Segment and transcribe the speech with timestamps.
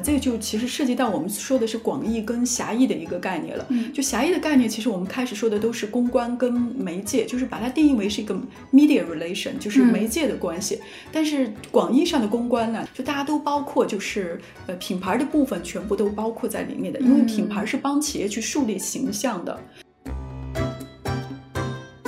[0.00, 3.66] 呃，这个就其实涉及到我们说的是广义跟狭义的一个概念了。
[3.68, 8.34] 嗯，就狭义的概念，其实我们开始说的都是公关跟媒介，就是把它定义为是一个
[8.72, 10.80] media relation，就是媒介的关系。
[11.10, 19.60] 但是广义上的公关呢，就大家都包括，就是呃品牌的部分全部都包括在里面的，因为品牌是帮企业去树立形象的。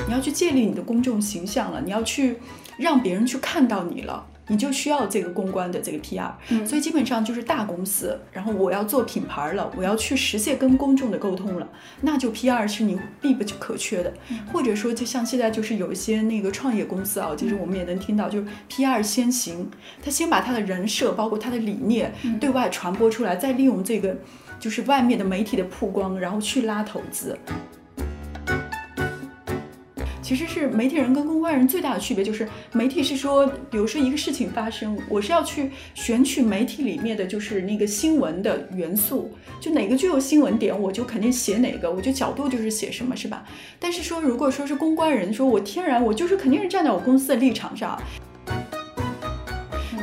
[0.07, 2.37] 你要去建立你的公众形象了，你要去
[2.77, 4.27] 让别人去看到你了。
[4.53, 6.31] 你就需要这个公关的这个 PR，
[6.67, 11.67] 所以基本上就是大公司，然后我要做品牌了，我要去实现跟公众的沟通了，
[12.03, 14.13] 那就 PR 是你必不可缺的。
[14.53, 19.71] 或者说，就像现在就是有一些那个创业公司啊，其实我们也能听到，就是 PR 先行，
[20.05, 24.15] 他先把他的人设，包括他的理念对外传播出来，再利用这个
[24.61, 27.39] 就是外面的媒体的曝光，然后去拉投资。
[30.23, 43.45] 其实是媒体人跟公关人最大的区别，就是媒体是说，比如说一个事情发生，我是要去选取媒体里面的就是那个新闻的元素，就哪个具有新闻点，我就肯定写哪个，我就角度就是写什么，是吧？
[43.81, 48.01] 但是说如果说是公关人，说我天然我就是肯定是站在我公司的立场上。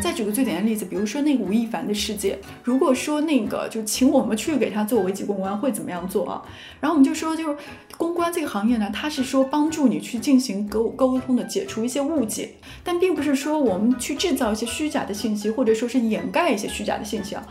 [0.01, 6.41] 再举个最简单的例子，比如说那个吴亦凡的事件，如果说那个就请我们去给他做危机公关，会怎么样做啊？
[6.79, 7.57] 然后我们就说，就是
[7.99, 17.45] 公关这个行业呢，它是说帮助你去进行沟沟通的，解除一些误解，但并不是说我们去制造一些虚假的信息，或者说是掩盖一些虚假的信息啊。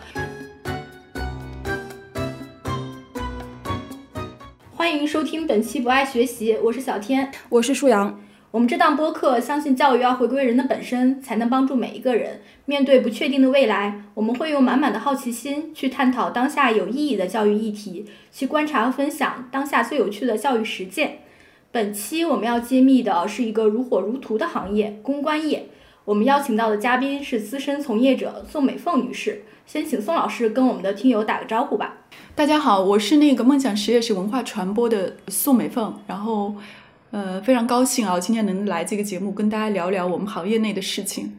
[4.75, 8.19] 欢迎收听本期不爱学习，我是小天，我是舒阳。
[8.51, 14.05] 我们这档播客相信教育要回归人的本身，才能帮助每一个人面对不确定的未来。
[14.15, 21.19] 我们会用满满的好奇心去探讨当下有意义的教育议题，去观察和分享当下最有趣的教育实践。
[21.71, 25.67] 本期我们要揭秘的是一个如火如荼的行业——公关业。
[26.07, 29.43] 我们邀请到的嘉宾是资深从业者宋美凤女士。
[29.67, 31.99] 先请宋老师跟我们的听友打个招呼吧。
[32.35, 36.55] 大家好，我是那个梦想实验室文化传播的宋美凤，然后。
[37.11, 41.35] 呃，非常高兴啊，今天能来这个节目跟大家聊聊我们行业内的事情。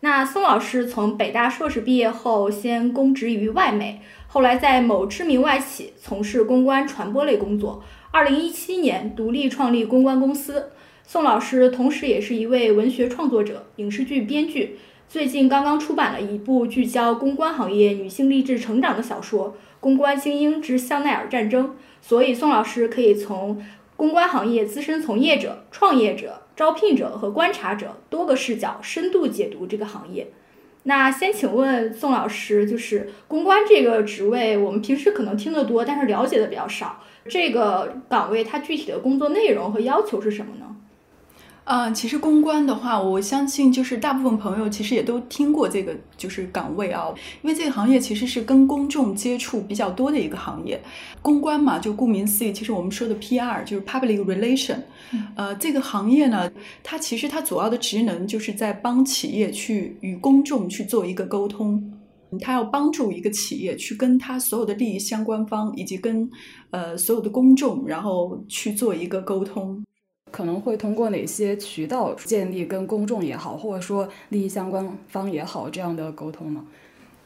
[0.00, 7.82] 那宋老师从北大硕士毕业后，先供职于外媒，后来在某知名外企从事公关传播类工作。
[8.10, 10.72] 二零一七年独立创立公关公司。
[11.06, 21.68] 宋老师同时也是一位文学创作者、影视剧编剧，最近刚刚出版了一部聚焦公关行业女性励志成长的小说《公关精英之香奈儿战争》。
[22.02, 23.64] 所以宋老师可以从。
[23.98, 30.28] 公关行业资深从业者、创业者、招聘者和观察者多个视角深度解读这个行业。
[30.84, 37.00] 那先请问宋老师，就是公关这个职位，我们平时可能听得多，但是了解的比较少。
[37.28, 40.76] 这个岗位它具体的工作内容和要求是什么呢？
[41.68, 47.12] 啊，其实公关的话，我相信就是大部分朋友其实也都听过这个就是岗位啊，
[47.42, 50.80] 因为这个行业其实是跟公众接触比较多的一个行业。
[51.20, 54.78] 公关嘛，就顾名思义，其实我们说的 PR 就是 Public Relation。
[55.34, 56.50] 呃，这个行业呢，
[56.82, 61.92] 它其实它主要的职能就是在帮企业去与公众去做一个沟通，
[62.40, 66.30] 它要帮助一个企业去跟他所有的利益相关方以及跟
[66.70, 69.84] 呃所有的公众，然后去做一个沟通。
[70.30, 76.64] 可能会通过哪些渠道建立跟公众也好，或者说利益相关方也好这样的沟通呢？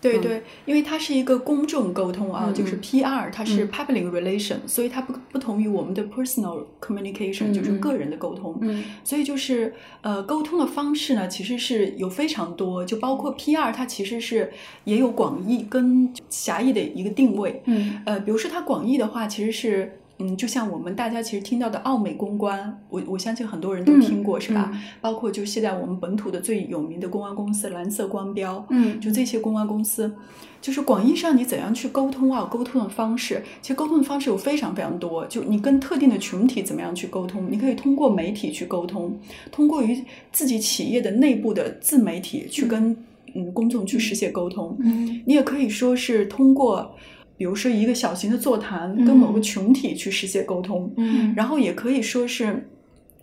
[0.00, 8.58] 对对，因为它是一个公众沟通啊，就是 PR，它是 public relation，所以它不不同于我们的 personal communication，就是个人的沟通。
[8.62, 14.52] 嗯，所以就是呃，沟通的方式呢，其实是有非常多，就包括 PR，它其实是
[14.82, 17.62] 也有广义跟狭义的一个定位。
[17.66, 20.00] 嗯，呃，比如说它广义的话，其实是。
[20.18, 24.70] 嗯，就像我们大家其实听到的奥美公关，我我相信很多人都听过，是吧？
[25.00, 30.14] 包括就现在我们本土的最有名的公关公司蓝色光标，嗯，就这些公关公司，
[30.60, 32.44] 就是广义上你怎样去沟通啊？
[32.44, 35.26] 沟通的方式，其实沟通的方式有非常非常多。
[35.26, 37.50] 就你跟特定的群体怎么样去沟通？
[37.50, 39.18] 你可以通过媒体去沟通，
[39.50, 42.96] 通过于自己企业的内部的自媒体去跟
[43.34, 44.76] 嗯公众去实现沟通。
[44.80, 46.94] 嗯，你也可以说是通过。
[47.36, 52.68] 比如说一个小型的座谈，跟某个群体去实现沟通，嗯，然后也可以说是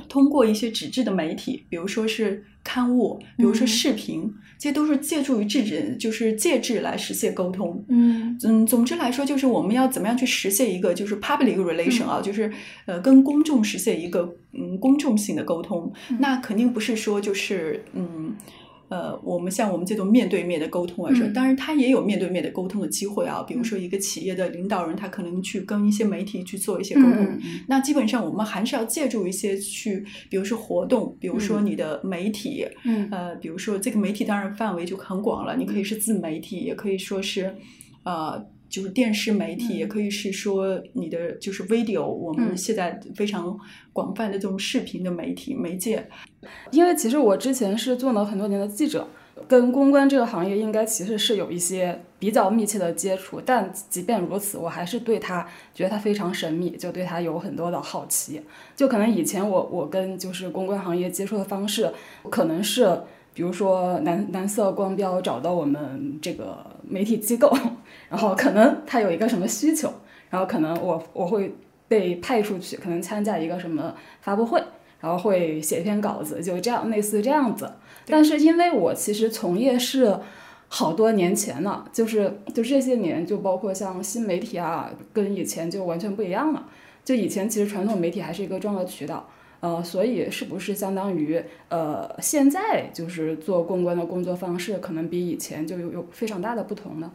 [0.07, 8.37] 通过一些纸质的媒体，比如说是刊物，比如说视频，这些都是借助于制纸，就是介质来实现沟通，嗯。
[8.43, 12.51] 嗯，总之来说，就是我们要怎么样去实现一个就是 public relation 啊，就是
[12.85, 18.35] 呃跟公众实现一个嗯公众性的沟通，那肯定不是说就是嗯。
[18.89, 23.43] 呃，我们像我们这种面对面的沟通来说，当然他也有面对面的沟通的机会啊。
[23.47, 32.65] 比如说一个企业的领导人，他可能去跟一些媒体去做一些沟通，那基本上我们还是要借助一些去，比如说活动，比如说你的媒体，
[33.11, 37.55] 呃，比如说这个媒体当然范围就很广了，你可以是自媒体，也可以说是，
[38.03, 38.45] 呃。
[38.69, 43.57] 就是电视媒体，也可以是说你的就是 video，我们现在非常
[43.91, 46.07] 广泛的这种视频的媒体媒介。
[46.71, 49.07] 因为其实我之前是做了很多年的记者，
[49.47, 53.41] 跟公关这个行业应该其实是有一些比较密切的接触。
[53.43, 58.39] 但即便如此，我还是对他觉得他非常神秘，就对他有很多的好奇。
[58.75, 61.91] 就可能以前我我跟就是公关行业接触的方式，
[62.29, 63.01] 可能是。
[63.31, 67.49] 比如说蓝蓝色光标找到我们这个媒体机构，
[68.09, 69.93] 然后可能他有一个什么需求，
[70.29, 71.53] 然后可能我我会
[71.87, 74.61] 被派出去，可能参加一个什么发布会，
[74.99, 77.71] 然后会写一篇稿子，就这样类似这样子。
[78.07, 80.19] 但是因为我其实从业是
[80.67, 86.67] 好多年前了，就是就这些年，就包括像新媒体啊，跟以前就完全不一样了。
[87.05, 89.27] 就以前其实传统媒体还是一个重要的渠道。
[89.61, 97.11] 呃，所以是不是相当于呃，现在就是做公关的工作方式，可能比以前就有有非常大的不同呢？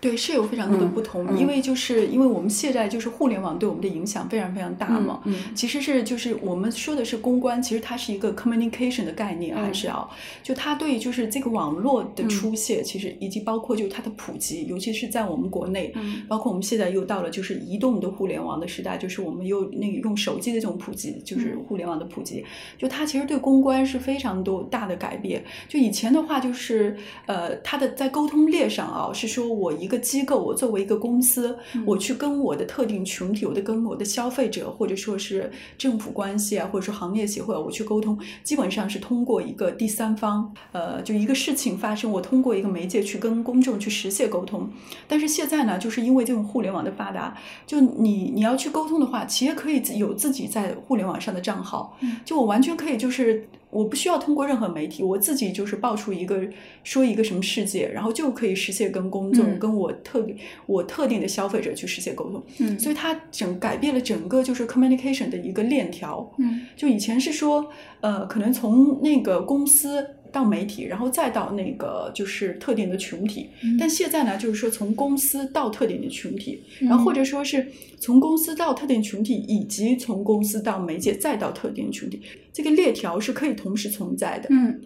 [0.00, 5.20] 对，是有非常多的不同，因为就是因为我们现在就是互联网对我们的影响非常非常大嘛。
[5.26, 10.10] 嗯，其实是就是我们说的是公关，其实它是一个 communication 的概念，还是要
[10.42, 15.92] 就它对就是这个网络的出现，其实以及包括就是它的普及，尤其是在我们国内，
[16.26, 22.42] 包括我们现在又到了就是移动的互联网的时代，就是我们又那个用手机的这种普及，就是互联网的普及，
[22.78, 25.44] 就它其实对公关是非常多大的改变。
[25.68, 29.89] 就以前的话，就是呃，它的在沟通链上啊，是说我一。
[29.90, 44.70] 一个机构，我作为一个公司，我去跟我的特定群体，我的跟我的消费者，或者说是政府关系啊，或者说行业协会，我去沟通，基本上是通过一个第三方，呃，就一个事情发生，我通过一个媒介去跟公众去实现沟通。
[45.08, 53.48] 但是现在呢，就是因为这种互联网的发达，就你你要去沟通的话，企业可以有自己在互联网上的账号，就我完全可以就是。
[53.70, 56.42] 我不需要通过任何媒体，我自己就是爆出一个
[56.84, 60.26] 说一个什么事件，然后就可以实现跟公众、跟我特
[60.66, 62.42] 我特定的消费者去实现沟通。
[62.58, 66.30] 嗯，所以它整改变了整个就是 communication 的一个链条。
[66.38, 67.68] 嗯，就以前是说，
[68.00, 70.06] 呃，可能从那个公司。
[70.32, 77.66] 到媒体，然后再到那个就是特定的群体，但现在呢，就是说从公司到特定的群体，然后或者说是
[77.98, 82.20] 从公司到特定群体，以及从公司到媒介再到特定群体，
[82.52, 84.48] 这个链条是可以同时存在的。
[84.50, 84.80] 嗯，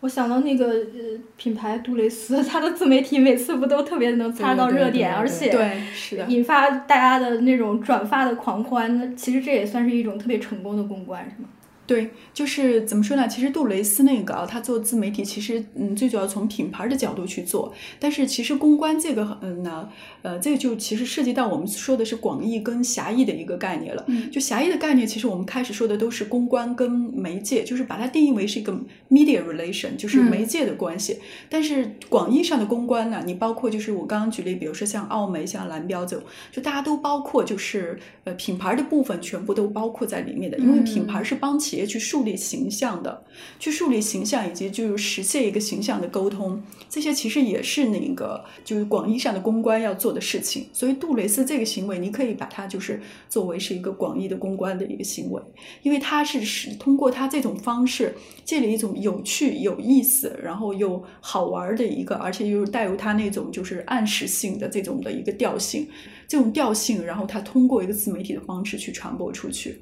[0.00, 11.48] 我想到那个呃品牌杜蕾斯， 它的自媒体每次不都特别能擦到热点，而且对是的，引发大家的那种转发的狂欢，那其实这也算是一种特别成功的公关，是吗？
[11.90, 13.26] 对，就是怎么说呢？
[13.26, 17.74] 其实杜蕾斯那个啊，他做自媒体，其实嗯，最主要从品牌的角度去做。
[17.98, 19.88] 但是其实公关这个嗯呢，
[20.22, 24.04] 呃，这个就其实涉及到我们说的是广义跟狭义的一个概念了。
[24.06, 28.72] 嗯，就狭义的概念，其实我们开始说的都是公关跟媒介，就是把它定义为是一个
[29.10, 31.18] media relation，就是媒介的关系。
[31.48, 41.90] 但是广义上的公关呢，你包括就是我刚刚举例，比如说像奥美、像蓝标这种，就大家都包括，就是呃品牌的部分全部都包括在里面的，因为品牌是帮企业。
[41.90, 43.24] 去树立形象的，
[43.58, 50.68] 去树立形象，以及就是实现一个形象的沟通，这些其实也是那个就是广义上的公关要做的事情。
[50.72, 55.42] 所以杜蕾斯这个行为，你可以把它就是作为是一个广义的公关的一个行为，
[55.82, 65.88] 因为它是是通过它这种方式建立一种有趣、有意思，然后又好玩的一个，而且又带有它那种就是暗示性的这种的一个调性，
[66.28, 69.80] 这种调性，然后它通过一个自媒体的方式去传播出去。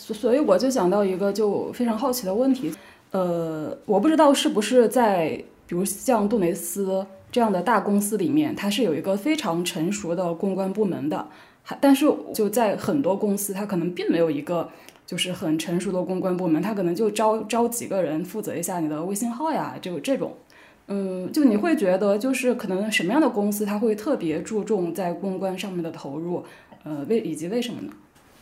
[0.00, 2.72] 所所以我就想到一个就非常好奇的问题，
[3.10, 5.28] 呃，我不知道是不是在
[5.66, 11.28] 比如像杜蕾斯这样的大公司里面，它是有一个非常成熟的公关部门的，
[11.62, 14.70] 还但是就在很多公司，它可能并没有一个
[15.06, 20.32] 就是很成熟的公关部门，它可能就招招几个人负责一下你的微信号呀，就这种，
[20.88, 26.42] 嗯，就你会觉得就是可能什么样的公司它会特别注重在公关上面的投入，
[26.84, 27.92] 呃，为以及为什么呢？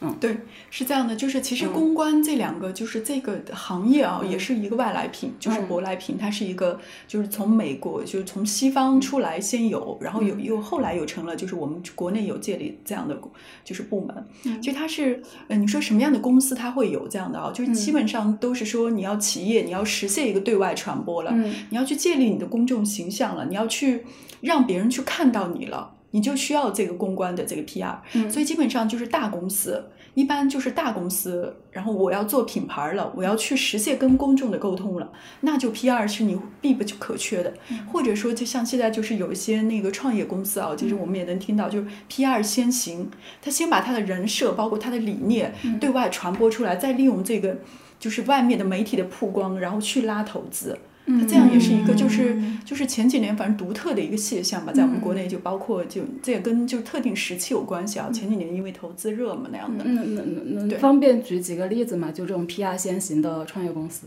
[0.00, 0.36] 嗯，对，
[0.70, 6.78] 是这样的，就是其实公关这两个，就是这个行业啊，也是一个外来品，就是舶来品，它是一个，
[7.08, 13.18] 就是从美国，就是从西方出来先有，然后有又后来又成了，就是我们国内有建立这样的
[13.64, 14.24] 就是部门。
[14.62, 17.50] 其实它是，呃，你说什么样的公司它会有这样的啊？
[17.52, 21.32] 就是基本上都是说你要企业，你要实现一个对外传播了，
[21.70, 24.04] 你要去建立你的公众形象了，你要去
[24.42, 25.94] 让别人去看到你了。
[26.10, 27.96] 你就需要这个公关的这个 PR，
[28.30, 35.12] 所以基本上就是大公司，一般就是大公司，然后我要做品牌了，我要去实现跟公众的沟通了，
[35.42, 37.52] 那就 PR 是你必不可缺的。
[37.92, 43.10] 或者说，就像现在就是有一些那个创业公司啊，其实我们也能听到，就是 PR 先行，
[43.42, 47.58] 他先把他的人设，包括他的理念对外传播出来，再利用这个
[48.00, 50.78] 就是外面的媒体的曝光，然后去拉投资。
[51.08, 52.36] 它这样也是一个，就是
[52.66, 58.10] 就是前几年反正独特的一个现象吧，在我们国内就包括就这也跟就特定时期有关系啊。
[58.12, 59.84] 前几年因为投资热嘛那样的。
[59.86, 62.12] 嗯，能能方便举几个例子嘛？
[62.12, 64.06] 就这种 PR 先行的创业公司。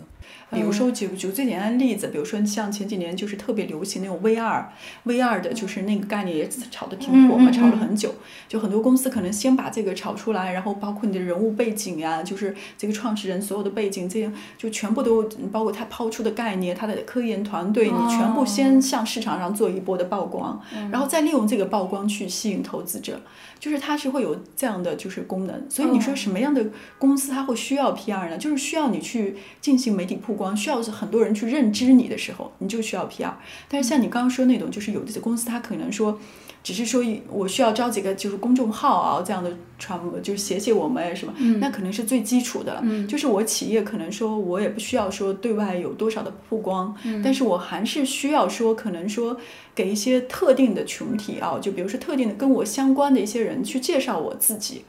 [0.51, 8.13] 比如说举举最简单的例子，比如说像前几年就是特别流行那种 VR，VR 的就是那个概念也炒得挺火嘛，炒了很久。
[8.47, 16.90] 就很多公司可能先把这个炒出来，然后包括你的人物背景呀，就是这个创始人所有的背景，这样就全部都包括他抛出的概念，他的。
[17.05, 23.19] 科研团队，你全部先向市场上做一波的曝光，然后再利用这个曝光去吸引投资者，
[23.59, 25.65] 就是它是会有这样的就是功能。
[25.69, 26.65] 所以你说什么样的
[26.97, 28.37] 公司它会需要 PR 呢？
[28.37, 33.31] 就是需要你去进行媒体曝光，需要很多人去认知你的时候，你就需要 PR。
[33.67, 36.19] 但是像你刚刚说那种，就是有的公司它可能说。
[36.63, 42.83] 只是说，我需要招几个就是公众号啊，这样的传播，就是写写我们什么，那可能是最基础的了。
[43.07, 49.35] 就是我企业可能说，我也不需要说对外有多少的曝光，但是我还是需要说，可能说
[49.73, 54.83] 给一些特定的群体啊，就比如说特定的跟我相关的一些人去介绍我自己。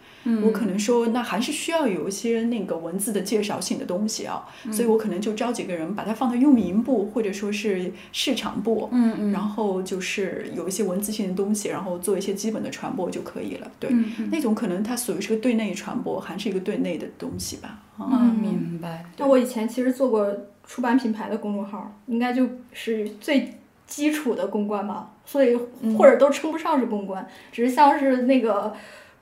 [0.44, 13.70] 我可能说，那还是需要有一些那个文字的介绍性的东西啊，所以我可能就招几个人，把它放到运营部或者说是市场部，嗯嗯，然后就是有一些文字性的东西，然后做一些基本的传播就可以了。
[13.80, 13.90] 对，
[14.30, 17.80] 那种可能它属于是个对内传播，还是一个对内的东西吧。
[17.98, 19.04] 嗯，明白。
[19.18, 20.32] 那我以前其实做过
[20.64, 23.52] 出版品牌的公众号，应该就是最
[23.86, 25.56] 基础的公关吧，所以
[25.98, 28.72] 或者都称不上是公关，只是像是那个。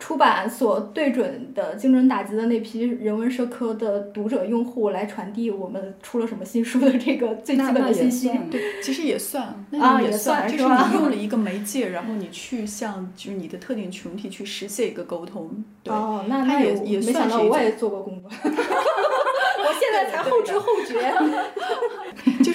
[0.00, 15.92] 出版所对准的精准打击的那批人文社科的读者用户来传递我们出了什么新书的这个最基本的信息， 对，其实也算，那也算，就是你用了 一个媒介，然后你去向就是你的特定群体去实现一个沟通，对，
[16.26, 18.34] 那他也也没想到我也做过公关。
[18.42, 20.98] 我现在才后知后觉，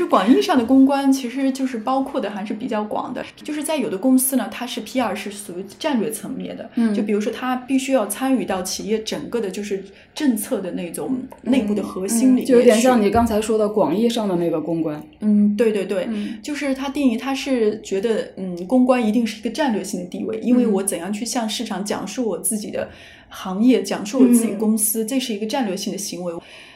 [0.06, 3.26] 就是广义上的公关，其实就是包括的还是比较广的。
[3.44, 9.84] 就是在有的公司呢，它是 PR 是属于战略层面的，嗯，就比如说它必须要参与到企业整个的，就是
[10.14, 15.02] 政策的那种内部的核心里面，就有点像你刚才说的广义上的那个公关。
[15.22, 16.08] 嗯，对对对，
[16.44, 22.88] 就是它定义，它是觉得，嗯，公关一定是一个战略性的地位，因为我怎样去向市场讲述我自己的
[23.30, 26.34] 行业，讲述我自己公司，这是一个战略性的行为。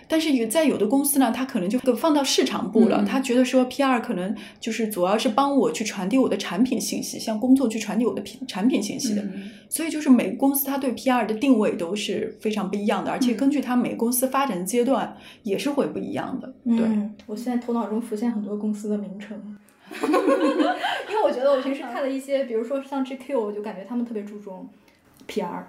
[0.09, 3.05] 但是有在有的公司呢，他可能就放到市场部了。
[3.05, 9.23] 他觉得说 PR 可能就是主要是帮我去传递我的产品信息，向工作去传递我的品产品信息的。
[9.69, 16.51] 所以就是每个公司它对 PR 的定位都是非常不一样的，而且根据它每个公司发展阶段也是会不一样的。
[16.65, 16.87] 对，
[17.27, 19.37] 我现在头脑中浮现很多公司的名称，
[19.93, 24.67] 因为我觉得我平时看的一些，比如说像 GQ，我就感觉他们特别注重
[25.27, 25.61] PR。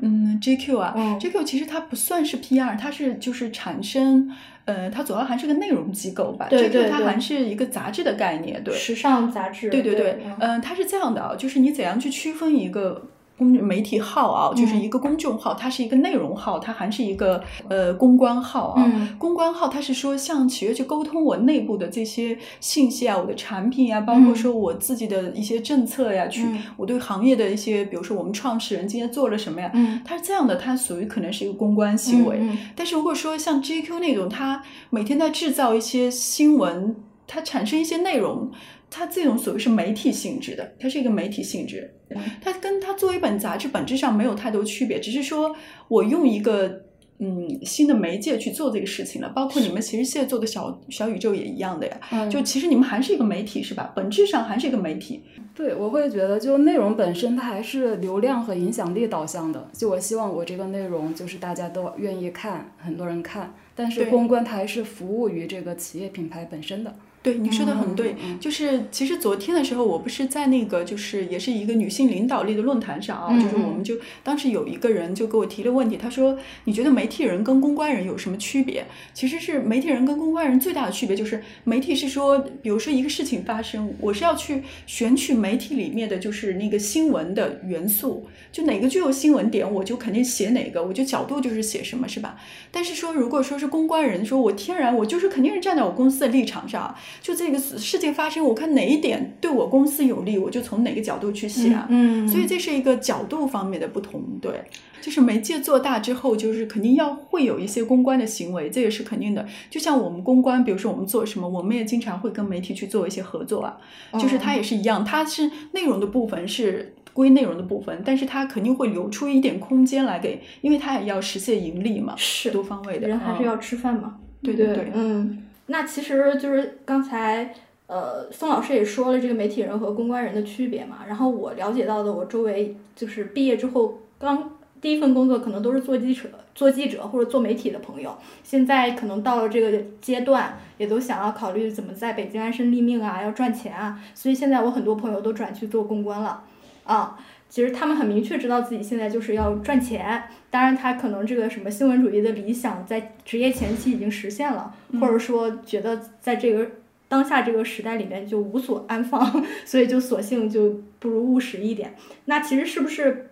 [0.00, 4.30] 嗯，GQ 啊，GQ 其实它不算是 PR，它是就是产生，
[4.64, 6.46] 呃，它主要还是个内容机构吧。
[6.48, 8.74] 对对对，它还是一个杂志的概念，对。
[8.74, 9.68] 时尚杂志。
[9.68, 13.08] 对对对，嗯，它是这样的啊，就是你怎样去区分一个。
[13.40, 19.16] 公媒体号啊，就是一个公众号，它是一个内容号，它还是一个呃公关号啊。
[19.16, 29.72] 公关号它是说向企业去沟通我内部的这些信息啊，我的产品啊，包括说我自己的一些政策呀，去我对行业的一些，比如说我们创始人今天做了什么呀，
[30.04, 32.38] 它是这样的，它属于可能是一个公关行为。
[32.76, 36.94] 但是如果说像 GQ 那种，它每天在制造一些新闻，
[37.26, 38.50] 它产生一些内容。
[38.92, 41.94] 它这种所谓是媒体性质的，它是一个媒体性质，
[42.40, 45.54] 它跟它作为一本杂志本质上没有太多区别，只是说
[45.88, 46.82] 我用一个
[47.18, 49.28] 嗯新的媒介去做这个事情了。
[49.30, 53.92] 包括你们其实现在做的小小宇宙也一样的呀，就其实你们还是一个媒体是吧？
[53.94, 55.22] 本质上还是一个媒体。
[55.54, 59.68] 对，我会觉得就内容本身它还是流量和影响力导向的。
[59.74, 66.94] 就我希望我这个内容就是大家都愿意看，很多人看，但是公关它还是服务于这个企业品牌本身的。
[67.22, 78.86] 对你说的很对，就是其实昨天的时候，我不是在那个就是也是一个女性领导力的论坛上啊，就是我们就当时有一个人就给我提了问题，他说你觉得媒体人跟公关人有什么区别？
[79.12, 92.38] 其实是媒体人跟公关人最大的区别就是媒体是说，比如说一个事情发生，我是要去选取媒体里面的就是那个新闻的元素，就哪个具有新闻点，我就肯定写哪个，我就角度就是写什么，是吧？
[92.70, 96.96] 但是说如果说是公关人，说我天然我就是肯定是站在我公司的立场上。
[97.20, 101.86] 就这个事件发生，我看哪一点对我公司有利，我就从哪个角度去写啊。
[101.90, 104.52] 嗯，所以这是一个角度方面的不同，对。
[105.00, 109.46] 就是媒介做大之后，就是肯定要会有一些公关的行为，这也是肯定的。
[109.70, 113.78] 就像我们公关，比如说我们做什么，我们也经常会跟媒体去做一些合作啊。
[114.18, 124.16] 就是它也是一样，它是内容的部分是归内容的部分，但是它肯定会留出一点空间来给，因为它也要实现盈利嘛，是多方位的，人还是要吃饭嘛。
[124.42, 125.44] 对对对，嗯。
[125.70, 127.54] 那其实就是刚才
[127.86, 130.98] 呃宋老师也说了这个媒体人和公关人的区别嘛。
[131.06, 134.52] 然后我了解到的，我周围就是毕业之后刚。
[134.82, 144.00] 第一份工作可能都是做记者、做记者或者做媒体的朋友，现在可能到了这个阶段，也都想要考虑怎么在北京安身立命啊，要赚钱啊。
[144.14, 146.44] 所以现在我很多朋友都转去做公关了，
[146.84, 147.18] 啊，
[147.50, 150.22] 其实他们很明确知道自己现在就是要赚钱。
[150.48, 156.66] 当然，他可能这个什么新闻主义的理想在职业前期已经实现了，或者说觉得在这个
[157.08, 161.94] 当下这个时代里面就无所安放， 所以就索性就不如务实一点。
[162.24, 163.30] 那其实是不是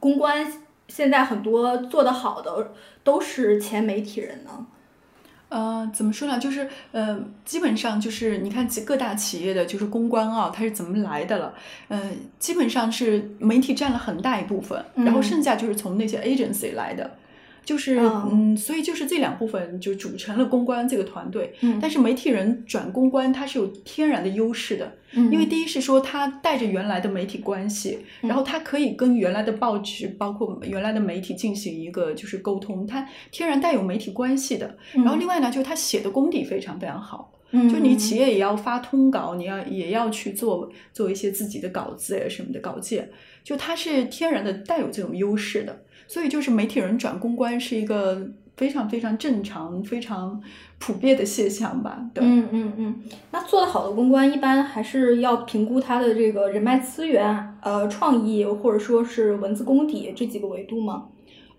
[0.00, 0.50] 公关？
[0.88, 2.72] 现在很多做得好的
[3.04, 4.66] 都是前媒体人呢，
[5.50, 6.38] 呃，怎么说呢？
[6.38, 11.52] 就是呃，基本上就是你看各大企业的就是公关啊，它是怎么来的了？
[11.88, 12.00] 呃，
[12.38, 17.10] 基本上是媒体占了很大一部分，然后剩下就是从那些 agency 来的。
[17.64, 21.54] 就是嗯，所以就是这两部分就组成了公关这个团队。
[21.60, 24.92] 嗯，但是媒体人转公关，它是有天然的优势的。
[25.12, 34.76] 嗯，因为第一是说他带着原来的媒体关系，然后他可以跟原来的报纸，包括原来的媒体进行一个就是沟通，他天然带有媒体关系的。
[34.92, 37.32] 然后另外呢，就是他写的功底非常非常好。
[37.52, 43.10] 嗯，就你企业也要发通稿，你要也要去做做一些自己的稿子呀什么的稿件，
[43.42, 45.82] 就他是天然的带有这种优势的。
[46.12, 48.20] 所以就是媒体人转公关是一个
[48.56, 50.42] 非常非常正常、非常
[50.80, 52.04] 普遍的现象吧？
[52.12, 52.94] 对，嗯嗯嗯。
[53.30, 61.04] 那做的好的公关一般还是要评估他的这个人脉资源、呃创意或者说是文字功底这几个维度吗？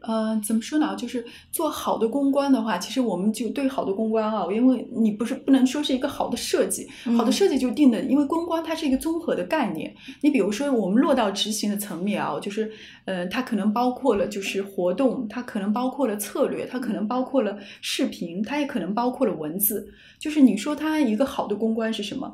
[0.01, 0.95] 呃，怎么说呢？
[0.95, 9.93] 就是做好的公关的话，其实我们就对好的公关啊，因为你不是不能说是一个好的设计，好的设计就定的，因为公关它是一个综合的概念。
[10.21, 12.71] 你比如说，我们落到执行的层面啊，就是
[13.05, 19.87] 呃，它可能包括了就是活动，它可能包括了策略，它可能包括了视频，它也可能包括了文字。
[20.17, 22.31] 就是你说它一个好的公关是什么？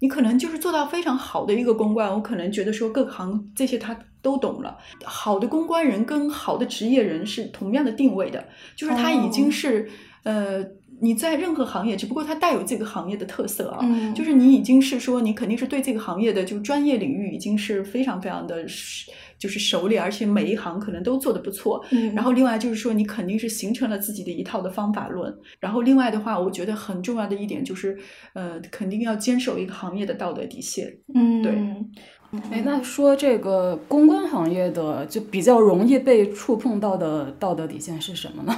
[0.00, 4.76] 你可能就是做到非常好的一个公关，我可能觉得说各行这些他都懂了。
[5.04, 9.88] 好的公关人跟好的职业人是同样的定位的，就是他已经是
[10.24, 10.64] 呃
[11.00, 13.78] 你在任何行业，只不过他带有这个行业的特色啊，
[14.14, 18.66] 就是你已经是说你肯定是对这个行业的就专业领域已经是非常非常的。
[19.38, 21.84] 就是熟练，而且每一行可能都做得不错。
[21.90, 25.34] 嗯，然后另外就是说，你肯定是形成了自己的一套的方法论。
[25.60, 27.98] 然后另外的话，我觉得很重要的一点就是，
[28.34, 30.96] 呃，肯定要坚守一个行业的道德底线。
[31.14, 31.52] 嗯，对。
[32.50, 38.52] 哎，那说这个公关行业的就比较容易被触碰到的道德底线是什么呢？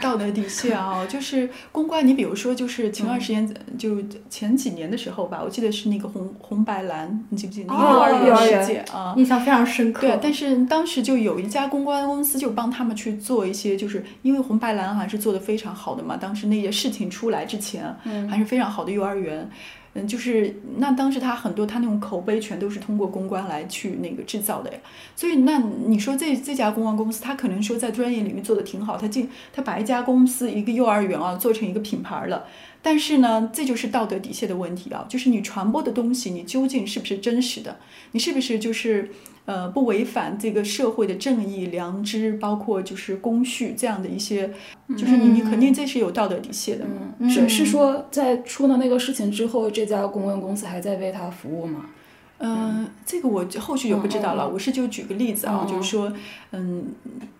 [0.00, 2.06] 道德底线啊，就是公关。
[2.06, 3.96] 你比如说，就是前段时间，就
[4.28, 7.72] 前几年的时候吧，我记得是那个红红白蓝，你记不记得？
[7.72, 10.02] 幼儿园事件啊，印象非常深刻。
[10.02, 16.16] 对，但是当时就有一家公关公司就帮他们去做一些，就是因为红白蓝还是做的非常好的嘛。
[16.16, 17.84] 当时那些事情出来之前，
[18.28, 19.40] 还是非常好的幼儿园。
[19.40, 19.50] 嗯，
[19.94, 24.78] 嗯就是那当时他很多他那种口碑全都是通过公关来去那个制造的呀，
[25.14, 32.44] 所以那你说这这家公关公司，他可能说在专业领域做的挺好，他进他把一家公司一个幼儿园啊做成一个品牌了，
[32.84, 37.78] 但是呢，这就是道德底线的问题啊，就是你传播的东西你究竟是不是真实的，
[38.12, 39.10] 你是不是就是。
[39.46, 44.50] 呃，不违反这个社会的正义、良知，包括就是公序这样的一些，
[44.96, 46.86] 就是你你肯定这是有道德底线的。
[47.28, 51.84] 是是说，在出了那个事情之后，这家公关公司还在为他服务吗？
[52.44, 54.48] 嗯，这个我后续就不知道了。
[54.48, 56.12] 我是就举个例子啊，就是说，
[56.52, 56.84] 嗯，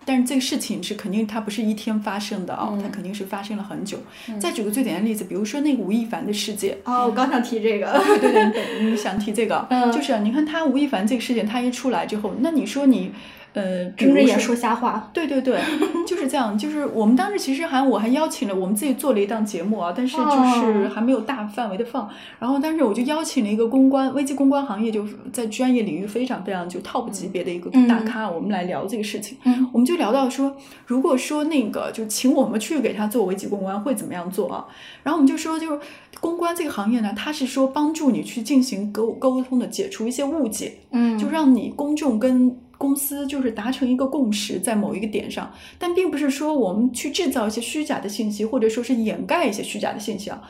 [0.05, 3.99] 但是这个事情是肯定它不是一天发生的啊，它肯定是发生了很久。
[4.40, 6.77] 再举个最简单的例子，比如说那个吴亦凡的事件。
[6.85, 7.93] 哦，我刚想提这个。
[8.21, 13.12] 对对对，你想提这个，就是你看他吴亦凡这个事件，他一出来之后，那你说你。
[13.55, 15.61] 呃，睁着眼说瞎话，对对对，
[16.05, 16.59] 就是这样。
[16.59, 22.11] 就是我们当时其实还我还邀请了我们自己做了一档节目啊，但是就是还没有大范围的放。
[22.40, 29.38] 然后，但是我就邀请了一个公关危机公关行业就在专业领域非常非常就 top 级别的一个大咖，我们来聊这个事情。
[29.73, 34.67] 我们就聊到说，如果说那个就请我们去给他做危机公关会怎么样做啊？
[35.05, 35.81] 然后我们就说，就是
[36.19, 42.59] 公关这个行业呢，它是说帮助你去进行沟沟通的，解除一些误解，嗯，就让你公众跟。
[42.77, 50.43] 公司就是达成一个共识，在某一个点上，但并不是说我们去制造一些虚假的信息，或者说是掩盖一些虚假的现象。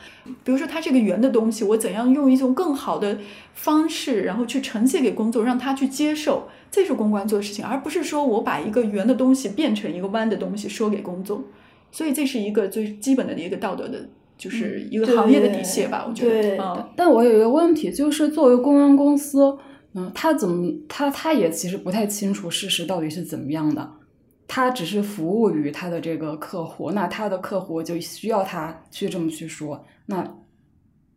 [0.43, 3.17] 比如说，它是个圆的东西，我怎样用一种更好的
[3.53, 11.43] 方式，然后去呈现给公众，让他去接受，这是公关做的事情，而不是说我把一个圆的东西变成一个弯的东西说给公众。
[11.91, 16.57] 所以这是一个最基本的一个道德的，就是一个行业的底线吧，我觉得。
[16.57, 19.55] 嗯，但我有一个问题，就是作为公关公司。
[19.97, 23.89] 嗯，他怎么他他也其实不太清楚事实到底是怎么样的，
[24.45, 30.21] 他只是服务于他的这个客户，那他的客户就需要他去这么去说，那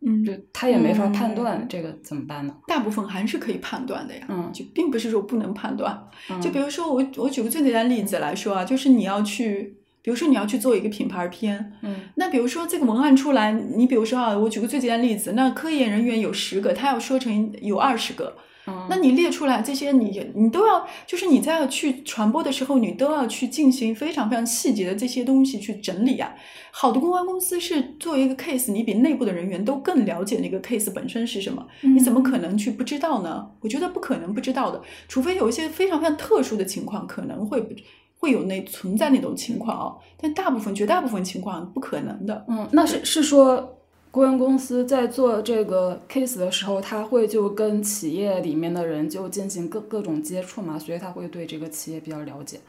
[0.01, 2.55] 嗯，就他也没法判断这个怎么办呢？
[2.67, 6.07] 大部分还是可以判断的呀，嗯，就并不是说不能判断，
[6.41, 18.37] 就比如说我我举个最简单例子来说啊，就是你要去，比如说你要去做一个品牌片，嗯，那比如说这个文案出来，你比如说啊，我举个最简单例子，那科研人员有十个，他要说成有二十个。
[18.89, 26.33] 那你列出来这些，你你都要，就是你在去传播的时候，你都要去进行非常非常细节的这些东西去整理啊。
[26.71, 33.47] 好的公关公司是作为一个 case，你比内部的人员都更了解那个 case 本身是什么，你怎么可能去不知道呢？
[33.61, 37.63] 我觉得不可能不知道的，除非有一些非常非常特殊的情况，可能会
[38.17, 39.95] 会有那存在那种情况啊。
[40.19, 42.45] 但大部分绝大部分情况不可能的。
[42.47, 43.75] 嗯，那是是说。
[44.11, 52.59] 顾问公司在做这个 case 的时候，他会就跟企业里面的人就进行各各种接触嘛，所以他会对这个企业比较了解。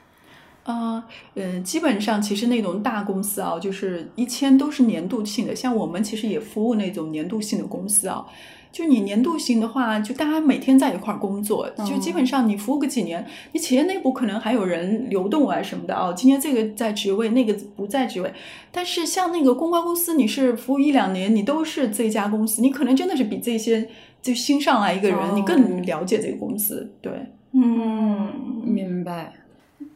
[0.65, 8.25] 啊，嗯，基本上其实那种大公司啊，就是一签都是年度性的，像我们其实也服务那种年度性的公司啊。
[8.73, 16.15] 就你年度性的话，就大家每天在一块儿工作，就基本上你服务个几年，你企业内部可能还有人流动啊什么的哦。
[16.17, 18.33] 今天这个在职位，那个不在职位。
[18.71, 23.89] 但是像那个公关公司，你是服务一两年，你都是这家公司，你可能真的是比这些
[24.23, 26.93] 就新上来一个人，你更了解这个公司。
[27.01, 27.11] 对，
[27.53, 28.29] 嗯，
[28.63, 29.33] 明白。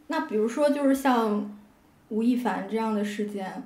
[0.07, 1.59] 那比如说，就是像
[2.09, 3.63] 吴亦凡这样的事件，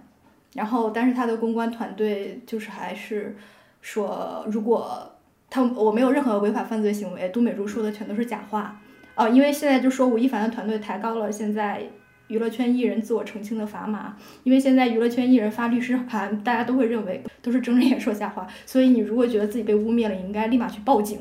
[0.55, 3.37] 然后但是他的公关团队就是还是。
[3.81, 5.09] 说如果
[5.48, 8.79] 他我没有任何违法犯罪行为，都美竹说的全都是假话
[9.14, 9.29] 啊！
[9.29, 11.88] 因为现在就说吴亦凡的团队抬高了现在
[12.27, 21.20] 娱乐圈艺人自我澄清的砝码，因为现在娱乐圈艺人发律师函，大家都会认为都是睁着眼说瞎话，所以你如果觉得自己被污蔑了，你应该立马去报警。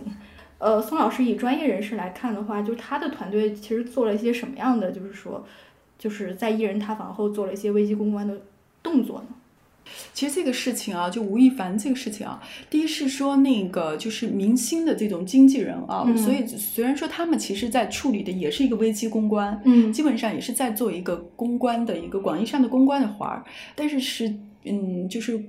[0.59, 5.45] 呃，宋老师以专业人士来看的话，就是他的团队其实做了一些什么样的，就是说
[5.99, 8.41] 就是在艺人塌房后做了一些危机公关的
[8.81, 9.27] 动作呢？
[10.13, 24.33] 其实这个事情啊，就吴亦凡这个事情啊，第一是说那个就是明星的这种经纪人啊，所以虽然说他们其实在处理的也是一个危机公关，嗯，基本上也是在做一个公关的一个广义上的公关的环儿，但是是
[24.65, 25.39] 嗯，就是。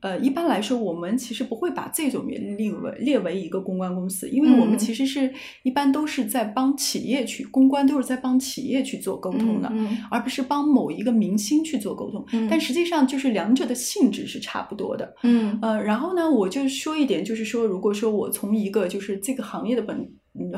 [0.00, 5.32] 呃，一般来说，我们其实不会把这种列为列为一个公关公司，因为我们其实是
[5.62, 9.72] 一般都是在帮企业去公关，都是在帮企业去做沟通的，
[10.10, 12.24] 而不是帮某一个明星去做沟通。
[12.48, 15.14] 但实际上，就是两者的性质是差不多的。
[15.22, 20.06] 嗯，呃，然后呢，我就说一点，就是说，如果说我从一个就是这个行业的本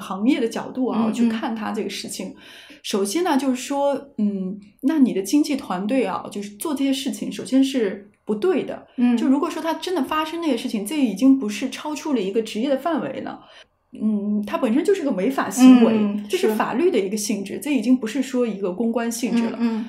[0.01, 2.35] 行业的角度啊去看他这个事情，
[2.83, 8.11] 首先呢，就是说，嗯，那你的经纪团队啊，就是做这些事情，首先是。
[8.29, 13.41] 不对的，嗯，就如果说他真的发生那些事情，这已经不是超出了一个职业的范围了，
[13.99, 15.95] 嗯，它本身就是个违法行为，
[16.29, 16.49] 这是。
[16.55, 19.79] 法律的一个性质，这已经不是说一个公关性质了，嗯。
[19.79, 19.85] 嗯，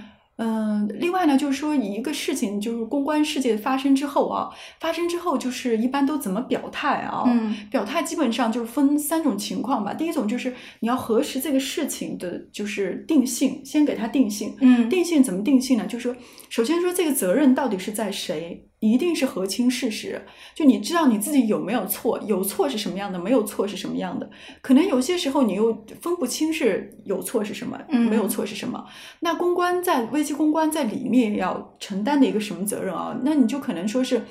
[1.00, 4.50] 另外呢，就是说一个事情，就是公关事件发生之后啊，
[4.80, 7.24] 发生之后就是一般都怎么表态啊？
[7.28, 9.94] 嗯，表态基本上就是分三种情况吧。
[9.94, 14.56] 第一种就是你要核实这个事情的，就是定性，先给他定性。
[14.62, 15.86] 嗯，定性怎么定性呢？
[15.86, 16.16] 就是说，
[16.50, 18.69] 首先说这个责任到底是在谁？
[18.80, 20.22] 一定是核清事实，
[20.56, 24.30] 就你知道你自己有没有错，有错是什么样的，没有错是什么样的。
[24.62, 28.86] 可能有些时候你又分不清是有错是什么，没有错是什么。
[29.20, 33.20] 那公关在危机公关在里面要承担的一个什么责任啊？
[33.24, 34.22] 那你就可能说是，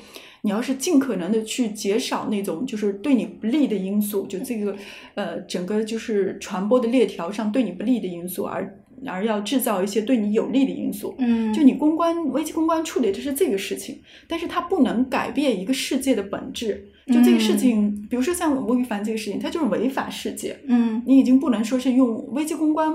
[0.40, 4.74] 你要是尽可能的去减少那种就是对你不利的因素，就这个
[5.14, 8.82] 呃整个就是传播的链条上对你不利的因素而。
[9.06, 16.88] 而要制造一些对你有利的因素，嗯，就你公关危机公关处理的是这个事情，但是它不能改变一个世界的本质。
[17.06, 22.92] 就这个事情，比如说像吴亦凡这个事情，它就是违法事件，嗯，你已经不能说是用危机公关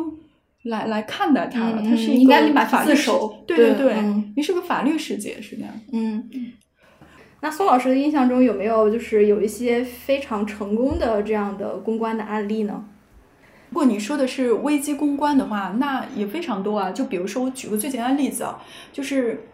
[0.64, 3.96] 来来看待它了，它是应该你把法律手，对对对，
[4.36, 6.30] 你是个法律世界是这样，嗯。
[7.42, 12.86] 那宋老师的印象中有没有就是有一些非常成功的这样的公关的案例呢？
[13.74, 16.92] 如果你说的是危机公关的话，那也非常多啊。
[16.92, 19.48] 就比如说，我举个最简单的例子啊，就是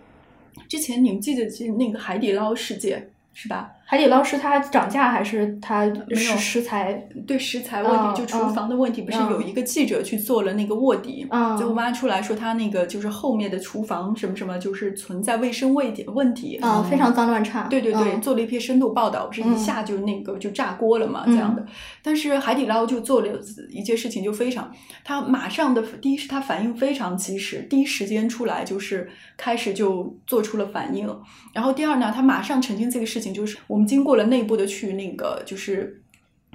[0.68, 3.72] 之前你们记得那个海底捞事件，是吧？
[3.90, 6.94] 海底捞是它涨价还是它食食材？
[7.26, 17.64] 对食材问题，就厨房的问题，不是有一个记者去做了那个卧底，最后挖出来说他那个就是后面的厨房什么什么，就是存在卫生问题问题啊，非常脏乱差。
[17.64, 21.66] 对对对，做了一篇深度报道，不是一下就那个就炸锅了嘛，这样的。
[22.04, 23.28] 但是海底捞就做了
[23.72, 24.72] 一件事情，就非常，
[25.04, 31.08] 他马上的第一是他反应非常及时，第一时间出来就是开始就做出了反应，
[31.56, 33.79] 然后第二呢，他马上澄清这个事情，就是我。
[33.80, 36.02] 我们经过了内部的去那个，就是，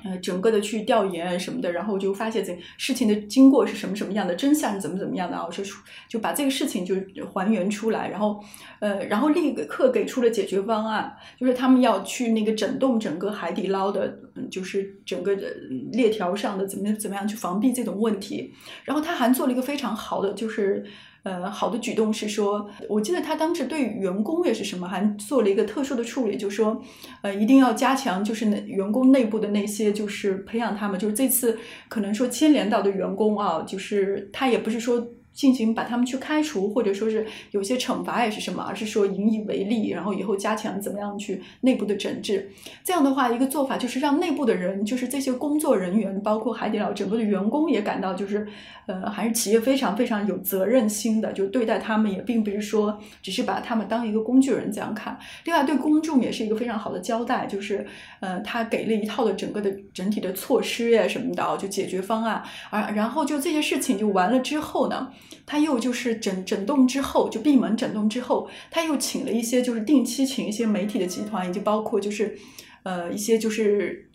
[0.05, 5.49] 呃，整个的去调研什么的，然后就发现这事情的经过是什么什么样的，真相是怎么怎么样的啊？
[5.51, 5.65] 就
[6.07, 6.95] 就把这个事情就
[7.29, 8.39] 还原出来，然后，
[8.79, 14.19] 呃，然后立刻给出了解决方案，就是他们要去那个整顿整个海底捞的，
[14.51, 15.49] 就是整个的
[15.93, 18.53] 链条上的怎么怎么样去防避这种问题。
[18.85, 20.85] 然后他还做了一个非常好的，就是。
[21.25, 26.81] 呃，好的举动是说，我记得他当时对员工也是什么，还做了一个特殊的处理，就是说，
[27.23, 31.59] 呃，一定要加强，就是那员工内部的那些，就是培养他们，就是这次
[31.89, 35.05] 可能说牵连到的员工啊，就是他也不是说。
[35.35, 42.49] 进行把他们去开除，或者说是有些惩罚也是什么，而是说引以为例，然后以后加强怎么样去内部的整治。
[42.83, 48.47] 这样的话，一个做法就是让内部的人，就是这些工作人员，包括海底捞整个的员工也感到就是，
[48.87, 55.19] 呃，还是企业非常非常有责任心的，就对待他们也并不是说只是把他们当一个工具人这样看。
[55.45, 57.85] 另外，对公众也是一个非常好的交代，就是，
[58.21, 62.41] 呃，他给了一套的整个的整体的措施呀什么的，就解决方案。
[62.71, 65.11] 而然后就这些事情就完了之后呢？
[65.47, 72.39] 他又就是整整栋之后，就闭门整顿之后，他又请了一些，就是定期请一些媒体的集团，以及包括就是，
[72.83, 74.09] 呃，一些就是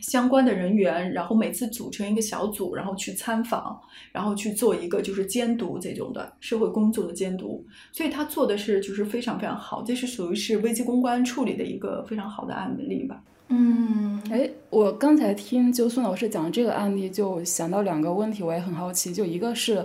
[0.00, 3.80] 相关的人员，然后每次组成一个小组，然后去参访，
[4.12, 7.64] 然后去做一个就是监督这种的社会工作的监督。
[7.92, 13.22] 所以他做的是就是非常非常好，这是属于是危机公关处理的一个非常好的案例吧。
[13.48, 19.84] 嗯，哎，我刚才听就孙老师讲这个案例，就想到两个问题，我也很好奇，就一个是。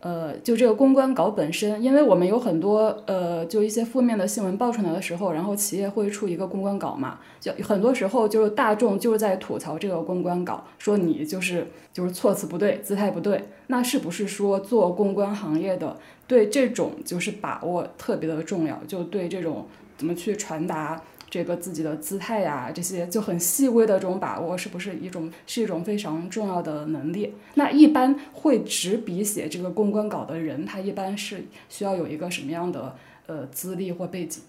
[0.00, 13.44] 呃，就这个公关稿本身，因为我们有很多呃，就一些负面的新闻爆出来的时候，然后企业会出一个公关稿嘛，就很多时候就是大众就是在吐槽这个公关稿，说你就是就是措辞不对，姿态不对。
[13.66, 18.80] 那是不是说做公关行业的对这种就是把握特别的重要？
[18.88, 19.66] 就对这种
[19.98, 21.02] 怎么去传达？
[21.30, 27.32] 这个自己的姿态呀，这些就很细微的这种把握，是不是一种是一种非常重要的能力？
[27.54, 34.42] 那一般会执笔写这个公关稿的人，他一般是需要有一个什么样的呃资历或背景？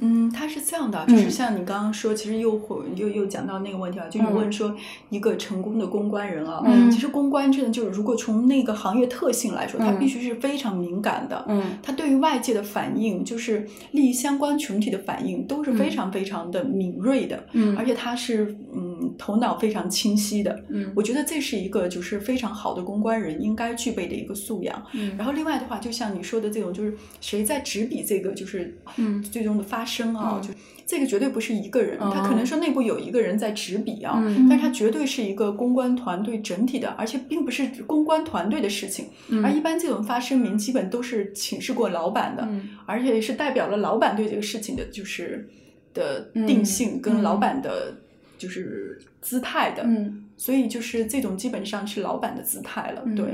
[0.00, 4.74] 嗯，他是这样的，就是像你刚刚说，其实又会又又讲到那个问题啊，就是问说
[5.10, 29.82] 一个成功的公关人啊，其实公关真的就是，如果从那个行业特性来说，他必须是非常敏感的，嗯，他对于外界的反应，就是利益相关群体的反应，都是非常非常的敏锐的，嗯，而且他是嗯头脑非常清晰的，嗯，我觉得这是一个就是非常好的公关人应该具备的一个素养，嗯，然后另外的话，就像你说的这种，就是谁在执笔这个，就是嗯最终的发。
[29.82, 30.54] 发生啊，就
[30.86, 39.06] 这个绝对不是一个人，他可能说内部有一个人在执笔啊，但是他绝对是一个公关团队整体的，而且并不是公关团队的事情。
[39.42, 42.48] 而一般这种发声明，基本都是请示过老板的，
[42.86, 45.48] 而且是代表了老板对这个事情的，就是
[45.92, 47.96] 的定性跟老板的，
[48.42, 49.82] 就是姿态的。
[49.84, 53.02] 嗯，所以就是这种基本上是老板的姿态了。
[53.14, 53.24] 对，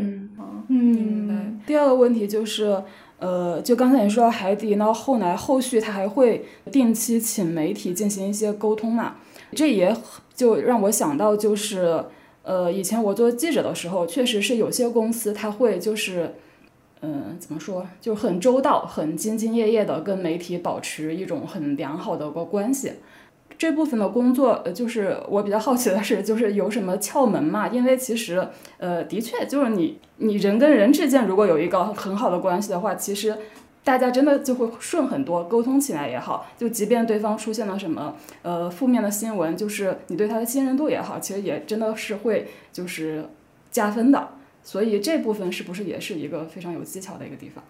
[0.69, 2.83] 嗯，第二个问题就是。
[3.21, 9.17] 呃，就刚才你说到海底，那后来后续他还会定期请媒体进行一些沟通嘛？
[9.57, 9.93] 这也
[10.37, 12.05] 就让我想到，就是
[12.45, 16.33] 呃，以前我做记者的时候，确实是有些公司他会就是，
[17.03, 22.93] 嗯，怎么说，就很周到、很兢兢业业的跟媒体保持一种很良好的个关系。
[23.59, 27.67] 这部分的工作，呃，就是我比较好奇的是，就是有什么窍门嘛？
[27.67, 33.37] 因为其实，呃，的确就是你你人跟人之间如果有一个很好的关系的话，其实
[33.83, 36.47] 大家真的就会顺很多，沟通起来也好。
[36.57, 43.29] 就即便对方出现了什么呃负面的新闻，就是你对他的信任度也好，其实也真的是会就是
[43.73, 44.29] 加分的。
[44.63, 47.65] 所以这部分是不是也是一个非常有技巧的一个地方？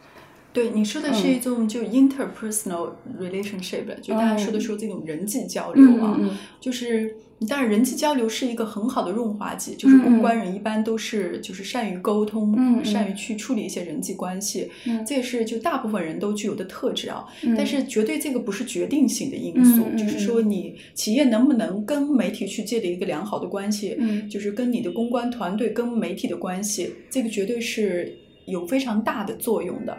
[0.53, 6.19] 对你说的是一种就 interpersonal relationship，就大家说的说这种人际交流啊，
[6.61, 7.15] 就是
[7.49, 14.69] 当然人际交流是一个很好的润滑剂，就是公关人一般都是就是善于沟通，善于去处理一些人际关系，
[15.07, 17.25] 这也是就大部分人都具有的特质啊。
[17.57, 23.97] 但是绝对这个不是决定性的因素，就是说你企业能不能跟媒体去建立一个良好的关系，
[24.29, 28.17] 就是跟你的公关团队跟媒体的关系，这个绝对是。
[28.49, 29.97] 有非常大的作用的，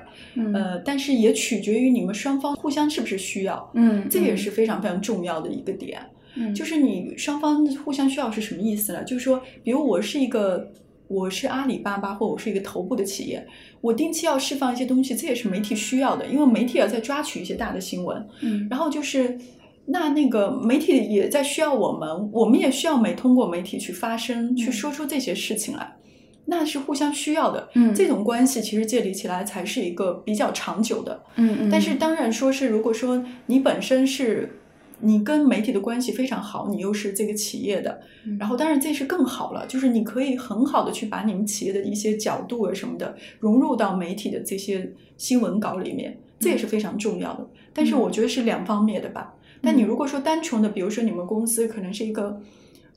[0.53, 6.01] 呃，但是也取决于你们双方互相是不是需要，嗯，这也是非常非常重要的一个点，
[6.35, 9.03] 嗯，就是你双方互相需要是什么意思呢？
[9.03, 10.71] 就是说，比如我是一个
[11.07, 13.45] 我是阿里巴巴或我是一个头部的企业，
[13.81, 19.38] 我定期要释放一些东西，这也是媒体需要的，因为媒体要在抓取一些大的新闻，嗯，然后就是
[19.85, 25.95] 那那个媒体也在需要我们，我们也需要媒通过媒体去发声，去说出这些事情来。
[26.49, 31.23] 那是互相需要的，嗯这种关系其实建立起来才是一个比较长久的。
[31.35, 34.59] 嗯嗯，但是当然说是，如果说你本身是
[35.01, 47.47] 你跟媒体的关系非常好，你又是这个企业的，嗯然后当然这是更好了，就是你可以很好的去把你们企业的一些角度啊什么的融入到媒体的这些新闻稿里面，这也是非常重要的。
[47.73, 49.35] 但是我觉得是两方面的吧。
[49.62, 52.41] 但你如果说单纯的，比如说你们公司可能是一个，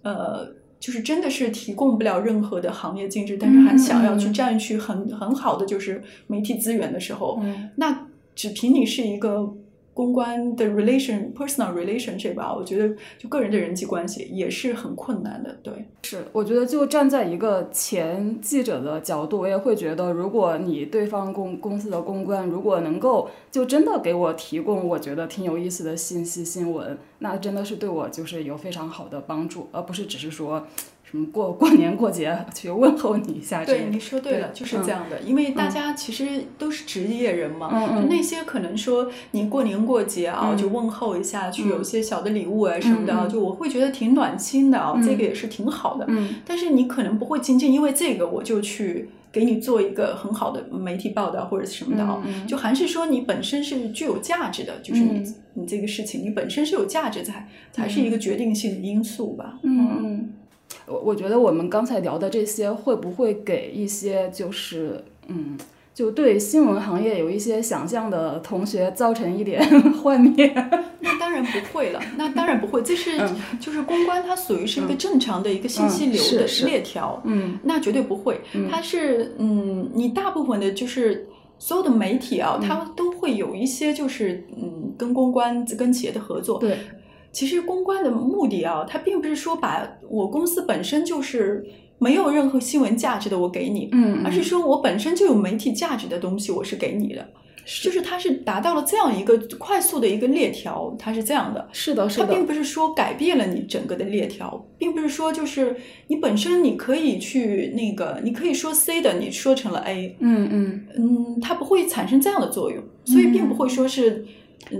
[0.02, 0.61] 呃。
[0.82, 7.70] 就是真的是提供不了任何的行业竞争，但是还想要去占据很很好的就是媒体资源的时候，嗯。
[7.76, 9.54] 那只凭你是一个
[9.94, 15.54] 公关的 relation personal relationship 吧，我觉得就个人的人际关系也是很困难的。
[15.62, 30.66] 对，是，我觉得就站在一个前记者的角度，我也会觉得，如果你对方公公司的公关如果能够就真的给我提供我觉得挺有意思的信息新闻，那真的是对我就是有非常好的帮助，而不是只是说
[31.12, 38.02] 什么过过年过节去问候你一下对，你说对了，对就是这样的，因为大家其实都是职业人嘛，嗯嗯。
[38.02, 40.56] 就那些可能说你过年过节啊，嗯。
[40.56, 45.02] 就问候一下，去有一些小的礼物啊什么的就我会觉得挺暖心的啊，嗯。
[45.02, 46.06] 这个也是挺好的。
[46.08, 46.36] 嗯。
[46.46, 52.46] 但是你可能不会仅仅因为这个我就去给你做一个很好的媒体报道或者什么的啊，嗯嗯。
[52.46, 55.34] 就还是说你本身是具有价值的，就是你、嗯。
[55.52, 59.58] 你这个事情你本身是有价值才才是一个决定性的因素吧。
[59.62, 59.88] 嗯。
[60.02, 60.32] 嗯，
[60.86, 65.58] 我我觉得我们刚才聊的这些会不会给一些就是嗯。
[65.94, 69.62] 就对新闻行业有一些想象的同学造成一点
[70.02, 70.50] 幻灭。
[71.00, 73.18] 那当然不会了，那当然不会，这是、
[73.60, 78.40] 就是公关，它属于是一个正常的一个信息流的链条，嗯那绝对不会。
[78.70, 86.58] 它是嗯，你大部分的就是所有的媒体啊，嗯它都会有一些就是嗯，跟公关跟企业的合作。
[86.58, 86.78] 对，
[87.32, 91.64] 其实公关的目的啊，它并不是说把我公司本身就是
[91.98, 97.26] 没有任何新闻价值的我给你，嗯，而是说我本身就有媒体价值的东西我是给你的。
[97.64, 101.68] 就是它是达到了这样一个快速的一个链条，它是这样的。
[101.72, 105.76] 是的，是的，它并不是说改变了你整个的链条，并不是说就是
[106.08, 114.10] 你本身你可以去那个，你可以说 C 的，你说成了 A，嗯嗯嗯，它不会产生这样的作用，所以并不会说是。
[114.10, 114.26] 嗯，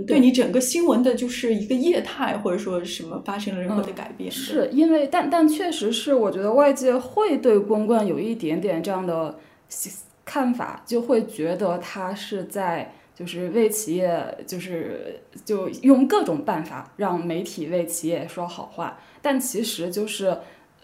[0.07, 9.37] 对你整个新闻的就是一个业态，或者说什么发生了任何的改变，是因为，但但确实是，我觉得外界会对公关有一点点这样的
[10.25, 20.37] 看法，就会觉得他是在就是为企业，就是就用各种办法让媒体为企业说好话，但其实就是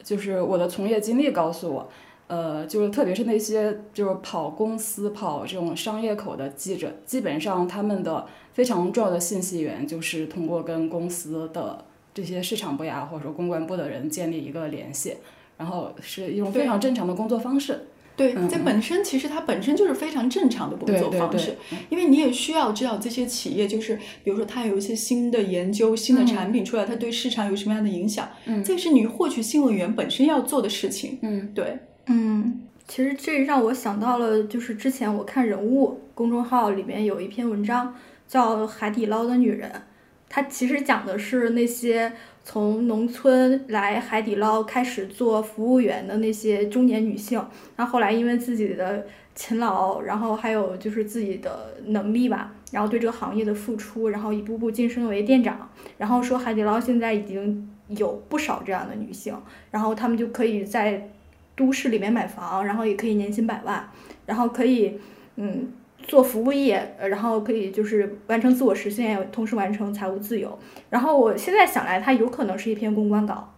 [0.03, 1.89] 就是我的从业经历告诉我。
[2.27, 8.23] 呃，就是特别是那些就是跑公司、跑这种商业口的记者，基本上他们的
[8.59, 15.13] 非常重要的信息源就是通过跟公司的这些市场部呀，或者说公关部的人建立一个联系，
[15.57, 17.87] 然后是一种非常正常的工作方式。
[18.17, 21.55] 对，这本身其实它本身就是非常正常的工作方式，
[21.87, 31.17] 因为你也需要知道这些企业就是，比如说它有一些新的研究、新的产品出来，它对市场有什么样的影响，嗯，这是你获取新闻源本身要做的事情。
[31.21, 31.77] 嗯，对。
[32.07, 37.95] 嗯，其实这让我想到了，就是之前我看人物公众号里面有一篇文章
[38.29, 39.69] 叫《海底捞的女人》，
[40.29, 42.13] 它其实讲的是那些
[42.45, 47.43] 从农村来海底捞开始做服务员的那些中年女性，
[47.75, 59.35] 那后来因为自己的勤劳，然后还有就是自己的能力吧，然后对这个行业的付出，然后一步步晋升为店长，然后说海底捞现在已经有不少这样的女性，
[59.71, 61.09] 然后她们就可以在。
[61.55, 63.85] 都市里面买房，然后也可以年薪百万，
[64.25, 64.97] 然后可以
[65.35, 65.69] 嗯
[66.09, 70.57] 做服务业，然后可以就是完成自我实现，同时完成财务自由。
[70.89, 73.53] 然后我现在想来，它有可能是一篇公关稿，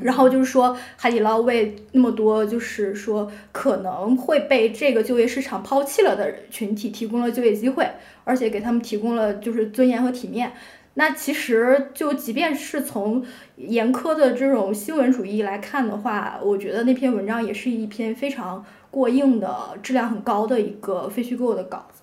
[0.00, 7.86] 然后就是说海底捞为那么多就是说可能会被这个就业市场抛弃了的群体提供了就业机会，
[8.24, 10.52] 而且给他们提供了就是尊严和体面。
[10.98, 13.22] 那其实就即便是从
[13.56, 18.64] 严苛的这种新闻主义来看的话，我觉得那篇文章也是一篇非常
[18.96, 22.00] 过硬的、质量很高的一个非虚构的稿子。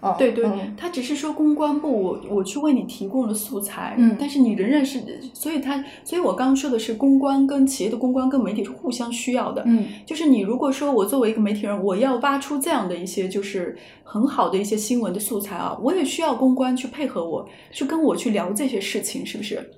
[0.00, 0.48] 哦对对，
[0.78, 4.98] 他只是说公关部，我我去为你提供了素材，嗯，但是你仍然是，
[5.34, 19.70] 所以他，所以我刚刚说的是公关跟企业的公关跟媒体是互相需要的，嗯，就是你如果说我作为一个媒体人，我要挖出这样的一些就是很好的一些新闻的素材啊，我也需要公关去配合我，去跟我去聊这些事情，是不是？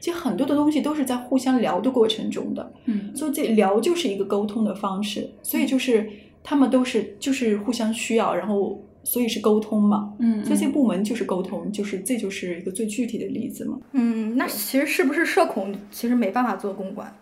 [0.00, 6.08] 其实很多的东西都是在互相聊的过程中的，嗯，所以这聊就是一个沟通的方式，所以就是
[6.42, 8.80] 他们都是就是互相需要，然后。
[9.06, 13.78] 所以是沟通嘛，嗯，所以这部门就是沟通，就是这就是一个最具体的例子嘛。
[13.92, 17.14] 嗯，那其实是不是社恐其实没办法做公关，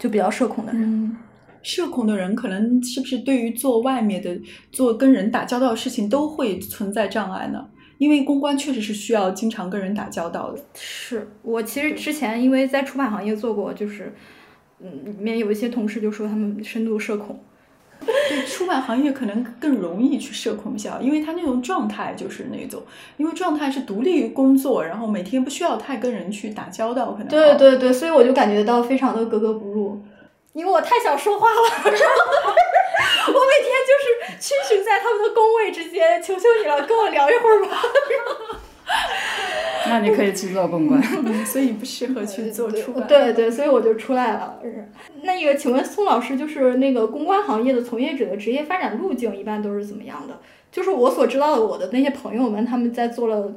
[0.00, 1.16] 就比较社恐的人，
[1.62, 4.36] 社恐的人可能是不是对于做外面的、
[4.72, 7.64] 做跟人打交道的事情都会存在障碍呢？
[8.02, 10.58] 因为公关确实是需要经常跟人打交道的。
[10.74, 14.12] 是我其实之前因为在出版行业做过，就是
[14.80, 17.40] 嗯，里面有一些同事就说他们深度社恐。
[18.04, 22.82] 对出版行业可能更容易去社恐一下，因为他那种状态就是那种，
[23.16, 30.02] 因为状态是独立工作，然后每天不需要太跟人去打交道，可能对对对，所以我就感觉到非常的格格不入，
[30.54, 33.71] 因为我太想说话了， 我每天就是
[34.42, 37.80] 逡巡在他们的工位之间，求求你了，跟我聊一会儿吧。
[39.86, 41.00] 那你可以去做公关，
[41.46, 43.06] 所以不适合去做出版。
[43.06, 44.60] 对对，所以我就出来了。
[45.22, 50.40] 那个，请问宋老师，就是那个公关行业的从业者的职业发展路径一般都是怎么样的？
[50.72, 53.52] 就是我所知道的，我的那些朋友们，他们在做了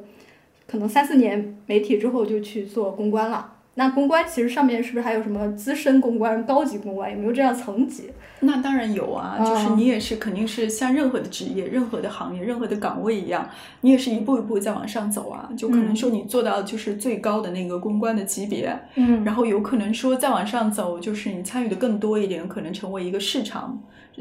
[0.68, 3.55] 可能三四年媒体之后，就去做公关了。
[3.78, 7.12] 那公关其实上面是不是还有什么资深公关、高级公关？
[7.12, 8.10] 有没有这样层级？
[8.40, 13.50] 那当然有啊，就是你也是肯定是像任何的职业、任何的行业、任何的岗位一样，
[13.82, 15.50] 你也是一步一步在往上走啊。
[15.58, 23.78] 就可能说你做到就是最高的那个公关的级别，嗯，然后有可能说再往上走，就是你参与的更多一点，可能成为一个市场，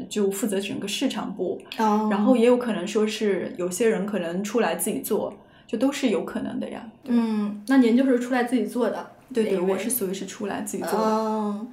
[0.09, 1.61] 就负责整个市场部。
[1.77, 5.33] 哦，然后也有可能说是有些人可能出来自己做，
[5.67, 6.85] 就都是有可能的呀。
[7.05, 9.11] 嗯，那您就是出来自己做的。
[9.33, 10.97] 对对，我是属于是出来自己做的。
[10.97, 11.67] 哦，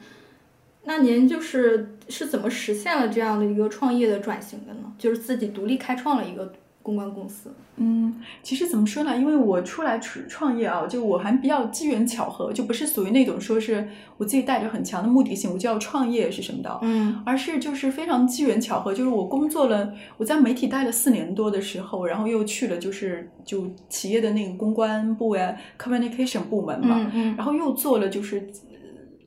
[0.85, 4.93] 那您就是是怎么实现了这样的一个创业的转型的呢？
[4.99, 7.51] 就是自己独立开创了一个公关公司。
[7.77, 9.17] 嗯，其实怎么说呢？
[9.17, 28.47] 因为我出来创创业啊，就我还比较机缘巧合，就不是属于那种说是我自己带着很强的目的性，我就要创业是什么的，嗯，而是就是非常机缘巧合，就是我工作了，我在媒体待了四年多的时候，然后又去了就是就企业的那个公关部呀，communication 部门嘛，嗯嗯，然后又做了就是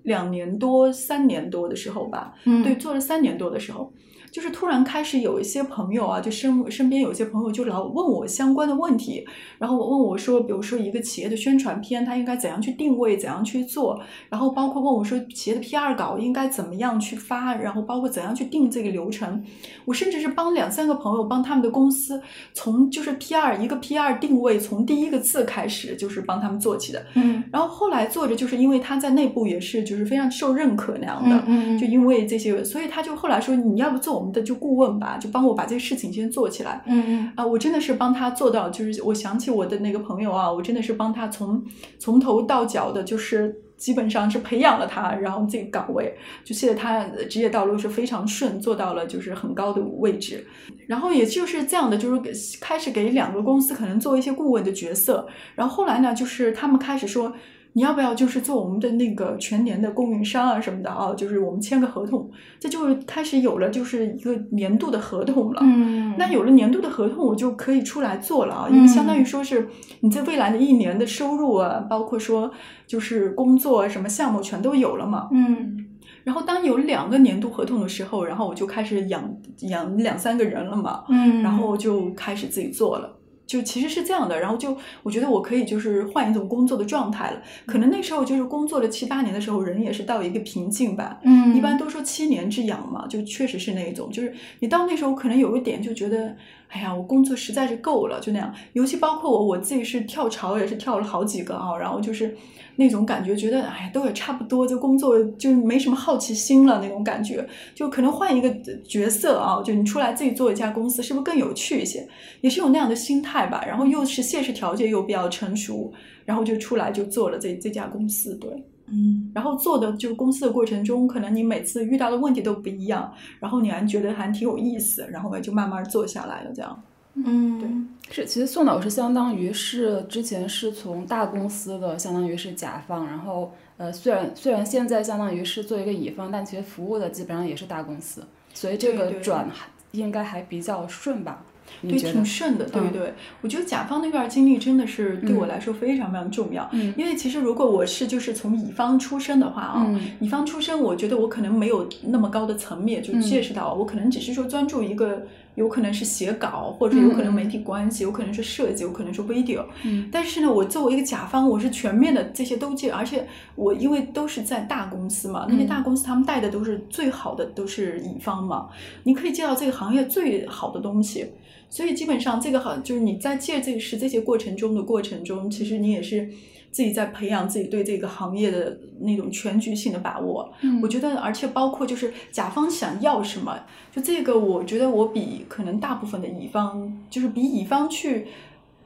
[0.03, 3.91] 两年多、三年多的时候吧，嗯，对，做了三年多的时候。
[4.35, 9.25] 就是突然开始有一些朋友啊，就身身边有些朋友就老问我相关的问题，
[9.57, 19.41] 然后我问我说，比如说一个企业的宣传片，它应该怎样去定位，怎样去做，然后包括问我说企业的 PR 稿应该怎么样去发，然后包括怎样去定这个流程，
[19.85, 22.21] 我甚至是帮两三个朋友帮他们的公司
[22.51, 34.24] 从就是 PR 一个 PR 定位从第一个字开始，就是帮他们做起的，嗯，然后后来做着就是因为他在内部也是就是非常受认可那样的，嗯嗯，就因为这些，所以他就后来说你要不做我们。
[34.31, 36.83] 的就顾问吧，就帮我把这个事情先做起来。
[36.85, 41.63] 嗯嗯啊，我真的是帮他做到，就是我想起我的那个朋友啊，我真的是帮他从
[41.99, 50.45] 从头到脚的，就是基本上是培养了他，然后这个岗位，就现在他职业道路是非常顺，做到了就是很高的位置。
[50.87, 55.27] 然后也就是这样的，就是开始给两个公司可能做一些顾问的角色。
[55.55, 57.33] 然后后来呢，就是他们开始说。
[57.77, 61.13] 你要不要就是做我们的那个全年的供应商啊什么的啊？
[61.13, 65.59] 就是我们签个合同，这就开始有了就是一个年度的合同了。
[65.61, 69.67] 嗯，那有了年度的合同，我就可以出来做了啊，因为相当于说是
[69.99, 72.49] 你在未来的一年的收入啊，包括说
[72.87, 75.27] 就是工作什么项目全都有了嘛。
[75.33, 75.85] 嗯，
[76.23, 79.21] 然后当有两个年度合同的时候，然后我就开始养
[79.63, 81.03] 养两三个人了嘛。
[81.09, 83.14] 嗯，然后就开始自己做了。
[83.45, 87.41] 就其实是这样的，然后就我觉得我可以就是换一种工作的状态了。
[87.65, 91.19] 可能那时候就是工作了七八年的时候，人也是到一个瓶颈吧。
[91.23, 96.35] 嗯，一般都说七年之痒嘛，就确实是那一种，就是你到那时候可能有一点就觉得，
[96.69, 98.53] 哎呀，我工作实在是够了，就那样。
[98.73, 102.35] 尤其包括我我自己是跳槽也是跳了好几个啊，然后就是
[102.75, 108.49] 那种感觉，觉得哎呀都也差不多，就工作就没什么好奇心了那种感觉，就可能换一个
[108.83, 112.05] 角色啊，就你出来自己做一家公司，是不是更有趣一些？
[112.41, 113.45] 也是有那样的心态。
[113.45, 115.93] 吧，然后又是现实条件又比较成熟，
[116.23, 118.49] 然后就出来就做了这这家公司，对，
[118.87, 126.83] 嗯，然后做的就是公司的过程中，可能你每次遇到的问题都不一样，然后你还觉得还挺有意思，然后就慢慢做下来了，这样，
[127.15, 127.59] 嗯，
[128.07, 138.23] 对，是，其实宋老师相当于是之前是从大公司的，相当于是甲方，然后呃，虽然虽然现在相当于是做一个乙方，但其实服务的基本上也是大公司，
[138.53, 139.49] 所以这个转
[139.91, 141.43] 应该还比较顺吧。
[141.43, 143.13] 对，挺顺的，对对。
[143.41, 146.67] 我觉得甲方那段经历真的是对我来说非常非常重要。
[146.73, 159.65] 嗯，因为其实如果我是就是从乙方出身的话啊，乙方出身，我觉得我可能没有那么高的层面就见识到，我可能只是说专注一个，有可能是写稿，或者有可能媒体关系，有可能是设计，有可能是 video。
[159.83, 168.69] 嗯，但是呢，我作为一个甲方，我是全面的这些都接，而且我因为都是在大公司嘛，那些大公司他们带的都是最好的，都是乙方嘛，
[169.03, 171.25] 你可以接到这个行业最好的东西。
[171.67, 176.29] 所以基本上这个好，就是你在借这个是这些过程中的过程中，其实你也是
[176.75, 180.51] 自己在培养自己对这个行业的那种全局性的把握。
[180.59, 183.57] 嗯，我觉得，而且包括就是甲方想要什么，
[183.95, 188.27] 就这个，我觉得我比可能大部分的乙方，就是比乙方去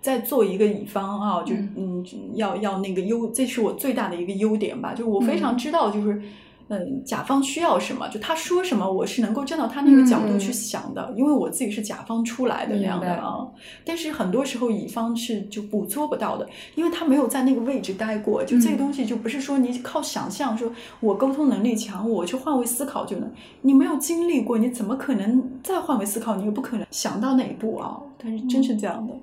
[0.04, 6.22] 在做一个乙方啊，就嗯，要要那个优，这是我最大的一个优点吧，就我非常知道就是。
[6.70, 13.48] 嗯，甲方需要什么，就他说什么，我是能够站到他那个角度去想的，因为我自己是甲方出来的那样的啊。
[13.84, 18.44] 但是很多时候乙方是就捕捉不到的，因为他没有在那个位置待过。
[18.46, 23.32] 就这个东西，就不是说你靠想象，说我沟通能力强，我去换位思考就能。
[23.64, 26.36] 你没有经历过，你怎么可能再换位思考？
[26.36, 28.00] 你又不可能想到哪一步啊？
[28.22, 29.14] 但是真是这样的。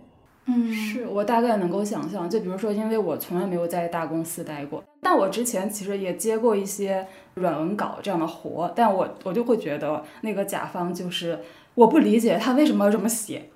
[0.49, 11.39] 嗯，是我大概能够想象，就比如说，因为我从来没有在大公司待过，但我之前其实也接过一些软文稿这样的活，但我我就会觉得那个甲方就是
[11.77, 13.51] 我不理解他为什么要这么写。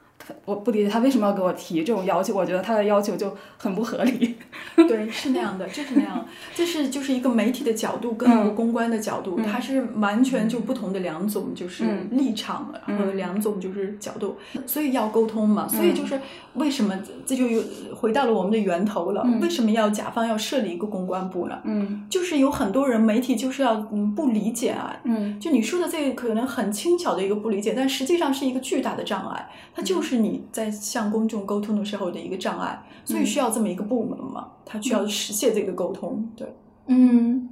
[0.44, 4.36] 我不理解他为什么要给我提这种要求，我觉得他的要求就很不合理。
[4.76, 15.66] 对，是那样的，就是那样，这是就是一个媒体的角度跟一个公关的角度，它是完全就不同的两种就是立场和两种就是角度，所以要沟通嘛。
[15.68, 16.20] 所以就是
[16.54, 17.62] 为什么这就又
[17.94, 19.26] 回到了我们的源头了？
[19.40, 21.58] 为什么要甲方要设立一个公关部呢？
[21.64, 30.09] 嗯，就是有很多人媒体就是要嗯不理解啊，嗯，就你说的这个可能很轻巧的一个不理解，但实际上是一个巨大的障碍，它就是。
[30.18, 34.48] 你在向公众沟通的时候的一个障碍，所以需要这么一个部门嘛？
[34.64, 36.28] 他需要实现这个沟通。
[36.36, 36.46] 对，
[36.86, 37.48] 嗯，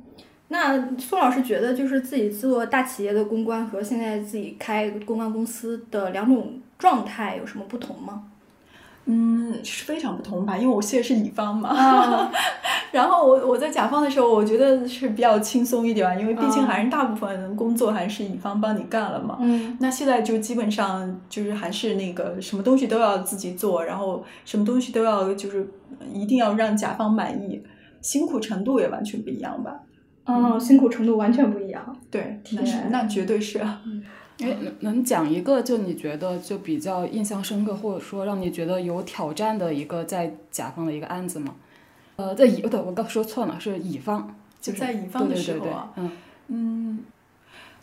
[0.49, 8.28] 那宋老师觉得，就是自己做大企业的公关和现在自己开公关公司的两种状态有什么不同吗？
[9.11, 12.31] 嗯，是非常不同吧，因为我现在是乙方嘛，
[12.93, 19.39] 然后我我在甲方的时候，我觉得是比较轻松一点，因为毕竟还是大部分工作还是乙方帮你干了嘛。
[19.41, 25.67] 嗯，那现在就基本上就是还是那个什么东西都要自己做，然后什么东西都要就是
[26.13, 27.63] 一定要让甲方满意，
[28.03, 29.81] 辛苦程度也完全不一样吧？
[30.27, 31.97] 哦，辛苦程度完全不一样。
[32.11, 33.59] 对，那是那绝对是。
[34.41, 41.55] 哎，能能讲一个就你觉得就比较印象深刻，或者说让你觉得有挑战的一个在甲方的一个案子吗？
[42.17, 45.93] 呃，在乙对，我刚说错了，是乙方，就在乙方的时候啊。
[45.97, 46.11] 嗯
[46.49, 47.05] 嗯，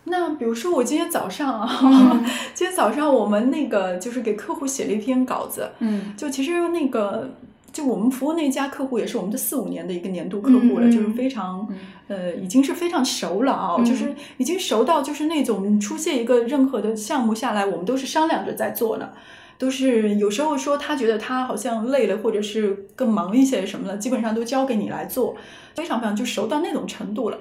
[0.06, 1.68] 那比如说我今天早上啊，
[2.54, 7.30] 今天早上我们那个就是给客户写了一篇稿子，嗯，就其实那个。
[7.76, 11.68] 就我们服务那家客户也是我们的四五年的一个年度客户了，就是非常，
[12.08, 19.10] 呃，已经是非常熟了啊，就是已经熟到就是那种出现一个任何的项目下来，我们都是商量着在做呢，
[19.58, 25.36] 都是有时候说他觉得他好像累了，或者是更忙一些什么的，基本上都交给你来做，
[25.76, 27.38] 非常非常就熟到那种程度了。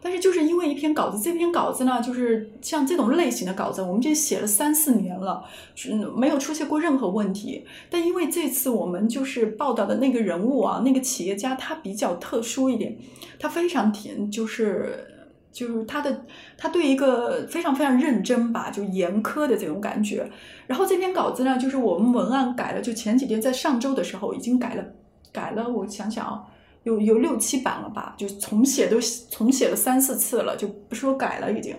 [0.00, 5.42] 但是就是因为一篇稿子，这篇稿子呢，就是像这种类型的稿子，我们这写了三四年了，
[5.90, 7.64] 嗯，没有出现过任何问题。
[7.90, 12.96] 但因为这次我们就是报道的那个人物啊，那个企业家他比较特殊一点，
[13.38, 15.06] 他非常甜，就是
[15.50, 16.24] 就是他的
[16.56, 20.30] 他对一个非常非常认真吧，就严苛的这种感觉。
[20.66, 24.84] 然后这篇稿子呢，就是我们文案改了，就前几天在上周的时候已经改了，
[25.32, 26.44] 改了，我想想啊。
[26.86, 28.96] 有有六七版了吧，就重写都
[29.28, 31.76] 重写了三四次了，就不说改了已经，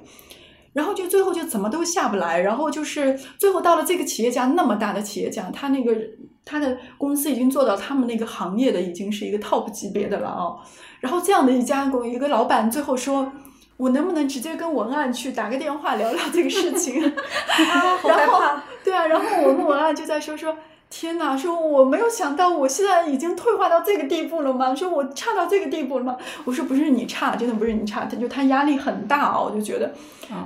[0.74, 5.96] 然后就最后就怎么都下不来，然后就是最后到了这个企业家那么大的企业家，他那个
[6.44, 10.52] 他的公司已经做到他们那个行业的已经是一个 top 级别的了啊，
[11.00, 13.32] 然后这样的一家公一个老板最后说，
[13.78, 17.00] 我能不能直接跟文案去打个电话聊聊这个事情？
[17.02, 18.42] 然后
[18.84, 20.54] 对啊，然后我们文案就在说说。
[20.90, 21.38] 天哪！
[21.38, 24.74] 说我没有想到，我现在已经退化到这个地步了吗？
[24.74, 26.18] 说我差到这个地步了吗？
[26.46, 29.94] 我说不是你差，真的不是你差，他就他压力很大哦，我就觉得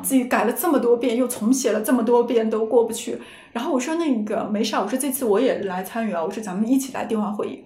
[0.02, 3.18] 自己改了这么多遍，又重写了这么多遍都过不去。
[3.52, 7.64] 然后我说那个没事，我说这次我也来参与啊，我说咱们一起来电话会议。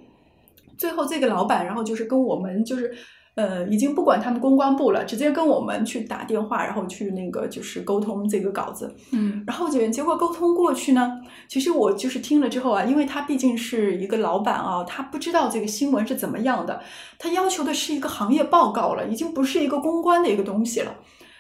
[0.78, 2.94] 最后这个老板，然后就是跟我们就是。
[3.36, 8.96] 呃，已经不管他们公关部了，直接跟我们去打电话，然后去那个就是沟通这个稿子。
[9.12, 11.20] 嗯，然后结结果沟通过去呢，
[11.50, 16.82] 其实我就是听了之后啊，因为他毕竟是一个老板啊，他不知道这个新闻是怎么样的，
[17.20, 20.96] 他要求的是一个行业报告了，已经不是一个公关的一个东西了。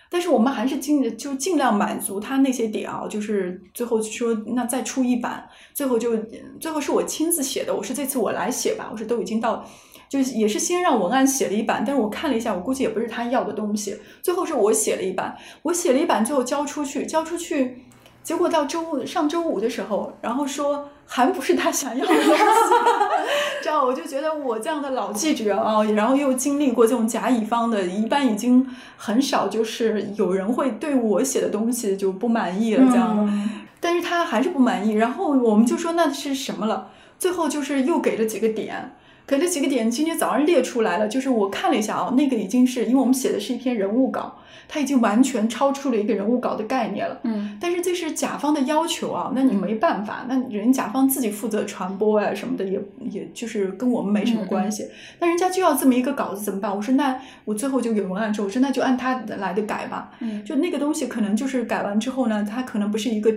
[0.07, 6.15] 但是我们还是尽就尽量满足他那些点啊，就是最后说那再出一版，最后就
[6.59, 9.65] 最后是我亲自写的，我说这次我来写吧，我说都已经到，
[10.09, 17.85] 就也是先让文案写了一版，但是我看了一下，我估计也不是他要的东西，最后是我写了一版，我写了一版，最后交出去，交出去，
[18.23, 20.89] 结果到周上周五的时候，然后说。
[21.07, 22.33] 还不是他想要的东西，
[23.61, 36.89] 这样我就觉得我这样的老记者啊，然后又经历过这种甲乙方的，一般已经很少就是有人会对我写的东西就不满意了这样，但是他还是不满意，然后我们就说那是什么了，
[37.19, 38.95] 最后就是又给了几个点。
[39.27, 41.07] 给了几个点，今天早上列出来了。
[41.07, 47.19] 就是我看了一下啊，那个已经是因为我们写的是一篇人物稿，它已经完全超出了一个人物稿的概念了。
[47.23, 54.85] 嗯，但是这是甲方的要求啊，那你没办法，那人甲方自己负责传播啊什么的，也也就是跟我们没什么关系。
[55.19, 56.75] 那人家就要这么一个稿子怎么办？
[56.75, 60.11] 我说那我最后就给文案之后，我说那就按他来的改吧。
[60.19, 63.35] 嗯，就那个东西可能就是改完之后呢，它可能不是一个。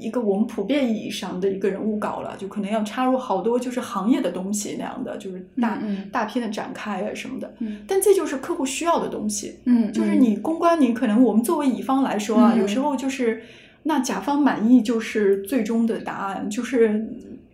[0.00, 5.80] 一个我们普遍意义上的一个人物稿了，就可能要插入好多就是行业的东西那样的，就是大
[6.10, 7.54] 大片的展开啊什么的。
[7.58, 9.58] 嗯，但这就是客户需要的东西。
[9.66, 13.42] 嗯，就是你公关，你可能我们作为乙方来说啊，有时候就是
[13.82, 17.06] 那甲方满意就是最终的答案，就是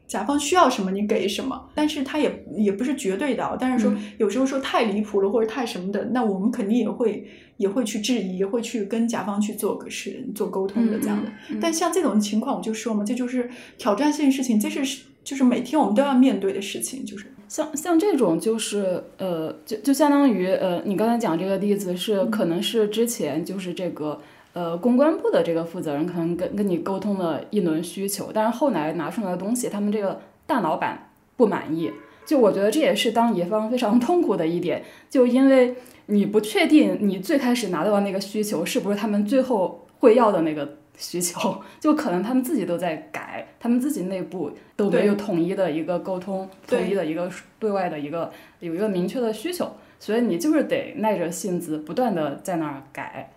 [0.07, 3.57] 甲方需要什么你给什么，但是他也也不是绝对的。
[3.61, 7.27] 但是说有时候说太离谱了或者太什么的，那我们肯定也会。
[7.59, 11.33] 也会去质疑，也会去跟甲方去做个是做沟通的这样的。
[11.59, 13.49] 但像这种情况，我就说嘛，这就是
[13.79, 17.03] 挑战性事情，这是就是每天我们都要面对的事情。
[17.03, 24.21] 就是像像这种，就是呃，就就相当于呃，你刚才讲这个例子是可能是之前就是这个
[24.57, 31.93] 呃公关部的这个负责人可能跟跟你沟通了一轮需求，但是后来拿出来的东西，他们这个大老板不满意。
[32.25, 35.77] 就我觉得这也是当乙方非常痛苦的一点，就因为。
[36.09, 47.29] 你不确定你最开始拿到的那个需求是不是他们最后会要的那个需求，就可能他们自己都在改，他们自己内部都没有统一的一个沟通，统一的一个
[47.59, 48.31] 对外的一个
[48.61, 53.33] 有一个明确的需求，所以你就是得耐着性子不断的在那儿改。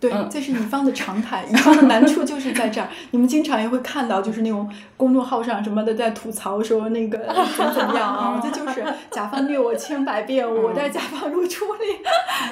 [0.00, 1.44] 对，这是乙方的常态。
[1.50, 2.88] 乙方的难处就是在这儿。
[3.12, 7.18] 你们经常也会看到，就是那种公众号上什么的在吐槽说那个
[7.54, 8.40] 怎么怎么样啊？
[8.42, 11.98] 这就是甲方虐我千百遍， 我在甲方如初恋。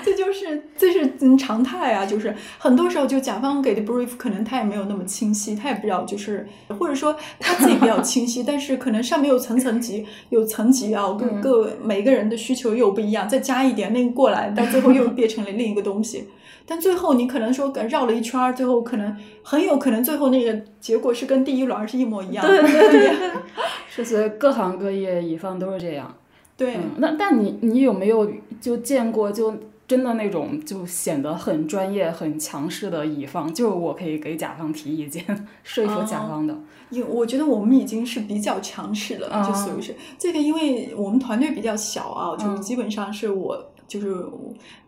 [0.05, 2.05] 这就是这是常态啊！
[2.05, 6.47] 就是很多时候，就甲方给的 brief 可能他也没有那么清晰，他也不知道，就是
[6.79, 16.29] 或者说他自己比较清晰，但是可能上面有层层级，有层级啊，各各每个人的需求又不一样，再加一点那个过来，到最后又变成了另一个东西。
[16.71, 22.61] 但最后你可能说绕了一圈儿，最后可能很有可能最后那个结果是跟第一轮是一模一样的。
[22.61, 23.31] 对对对，
[23.89, 26.15] 是所以各行各业乙方都是这样。
[26.59, 29.57] 对，那但你你有没有就见过就
[29.87, 33.51] 真的那种就显得很专业很强势的乙方？
[33.55, 35.25] 就是我可以给甲方提意见，
[35.65, 36.55] 说服甲方的。
[36.91, 43.73] 因我觉得我们已经是比较强势了，就属于是这个，因为我们团队比较小啊，就是基本上是我。
[43.89, 44.15] 就是，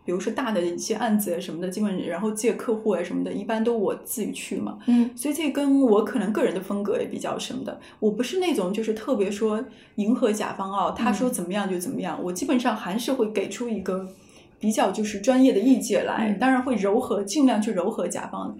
[0.05, 4.77] 比如说大的一些案子啊什么的，基本然后借客户啊什么的，一般都我自己去嘛。
[4.85, 7.81] 嗯，所以这跟我可能个人的风格也比较什么的。
[7.99, 9.61] 我不是那种就是特别说
[9.95, 12.17] 迎合甲方哦，他说怎么样就怎么样。
[12.23, 14.07] 我基本上还是会给出一个
[14.61, 18.55] 比较就是专业的意见来，当然会柔和，尽量去柔和甲方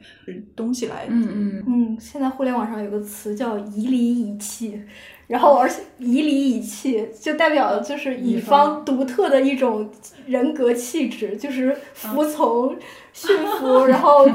[0.55, 1.05] 东西来。
[1.07, 4.81] 嗯嗯嗯，现在互联网上有个词叫以理以气。
[5.27, 9.89] 然后，而且以理以气，就代表就是乙方独特的一种
[10.25, 12.75] 人格气质，就是服从、
[13.13, 14.27] 驯服，然后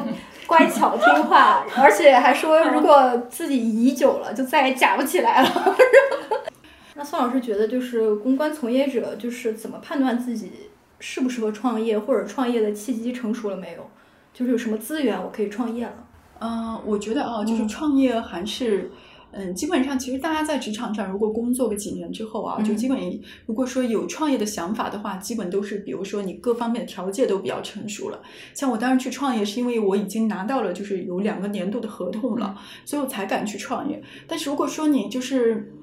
[0.46, 5.76] 乖巧听话，而且还说如果自己乙久了，就再也假不起来了。
[6.96, 10.50] 那宋老师觉得，就是公关从业者，就是怎么判断自己
[10.98, 13.88] 适不适合创业，或者创业的契机成熟了没有？
[14.32, 16.06] 就是有什么资源我可以创业了？
[16.40, 18.90] 嗯，我觉得啊，就是创业还是。
[19.32, 22.98] 嗯，基本上其实大家在职场上，如果工作个几年之后啊，就基本
[23.44, 28.22] 如果说有创业的想法的话，基本都是比如说你各方面的条件都比较成熟了。
[28.54, 34.02] 像我当时去创业，是因为我已经拿到了就是有两个年度的合同了，所以我才敢去创业。
[34.26, 35.75] 但是如果说你就是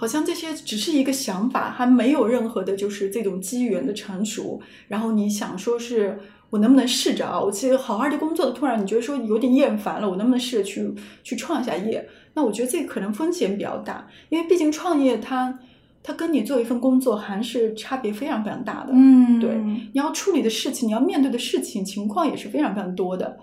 [0.00, 7.38] 好像这些只是一个想法，还没有任何的就是这种机缘的成熟，然后你想说是我能不能试着啊？
[7.38, 10.90] 我其实好好的工作的，突然你觉得说有点厌烦了，我能不能试着去
[11.22, 12.08] 去创一下业？
[12.32, 15.58] 那我觉得这可能风险比较大，因为毕竟创业它
[16.02, 18.92] 它跟你做一份工作还是差别非常非常大的。
[18.94, 23.38] 嗯，对，你要处理的事情，你要面对的事情情况也是非常非常多的。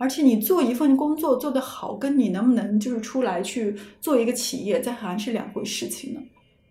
[0.00, 6.20] 而且你做一份工作做得好，跟你能不能就是出来去做一个企业，这还是两回事情呢。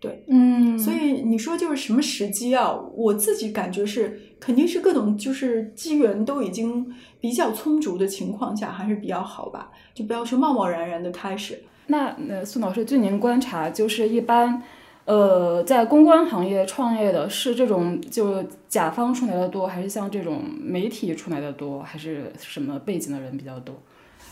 [0.00, 2.74] 对，嗯，所以你说就是什么时机啊？
[2.94, 11.62] 我自己感觉是肯定是各种就是机缘都已经比较充足的情况下，还是比较好吧，就不要说贸贸然然的开始。
[11.86, 14.60] 那呃，宋老师，据您观察，就是一般，
[15.06, 23.74] 呃，在公关行业创业的是这种就甲方出来的多，还是像这种媒体出来的多，还是什么背景的人比较多？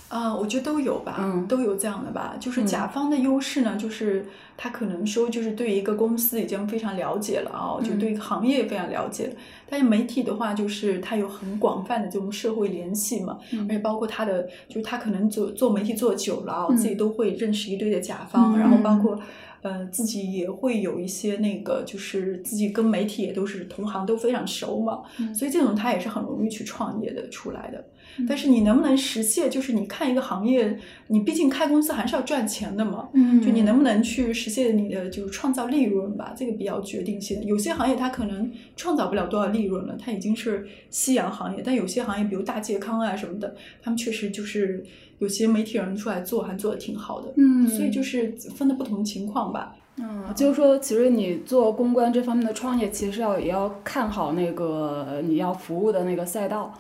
[0.09, 2.37] 啊，我觉得都有吧，嗯都有这样的吧。
[2.39, 4.25] 就是甲方的优势呢，就是
[4.57, 9.35] 他可能说就是对一个公司已经非常了解了啊，就对一个行业非常了解。
[9.69, 13.39] 但是媒体的话，就是他有很广泛的这种社会联系嘛，
[13.69, 19.19] 而且包括他的，就是他可能做做媒体做久了啊，自己都会认识一堆的甲方，然后包括。
[19.63, 25.03] 呃，自己也会有一些那个，就是自己跟媒体也都是同行，都非常熟嘛，
[25.35, 27.85] 所以这种他也是很容易去创业的出来的。
[28.29, 29.51] 但是你能不能实现？
[29.51, 30.79] 就是你看一个行业，
[31.09, 37.45] 你毕竟开公司还是要赚钱的嘛，嗯，就你能不能去实现你的就是创造利润吧，这个比较决定性。
[37.45, 44.85] 有些行业它可能创造不了多少利润了，它已经是夕阳行业，但有些行业，比如大健康啊什么的，他们确实就是
[45.19, 47.33] 有些媒体人出来做，还做的挺好的。
[47.37, 49.77] 嗯所以就是分的不同情况吧。
[50.01, 56.73] 嗯，就是说，其实你做公关这方面的创业，其实要也要看好那个你要服务的那个赛道。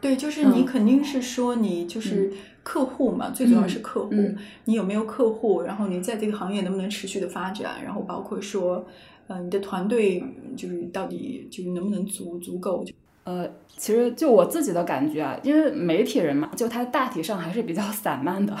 [0.00, 2.32] 对，就是你肯定是说你就是
[2.62, 4.36] 客户嘛，最主要是客户，嗯
[4.66, 8.86] 你有没有客户，然后你在这个行业能不能持续的发展，然后包括说，
[9.26, 10.22] 呃，你的团队
[10.56, 12.84] 就是到底就是能不能足足够。
[13.24, 18.56] 呃，其实就我自己的感觉啊，因为媒体人嘛，就他大体上还是比较散漫的，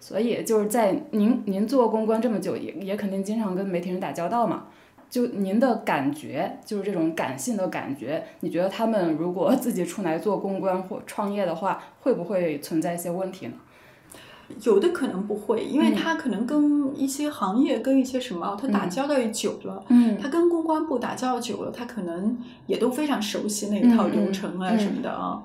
[0.00, 4.68] 所以就是在您您做公关这么久，也也肯定经常跟媒体人打交道嘛。
[5.10, 13.54] 就您的感觉，就是这种感性的感觉，你觉得他们如果自己出来做公关或创业的话，会不会存在一些问题呢？
[14.62, 25.42] 有的可能不会，因为嗯他可能跟一些行业、跟一些什么，他打交道也久了，嗯他跟公关部打交道久了，他可能也都非常熟悉那一套流程啊嗯什么的啊。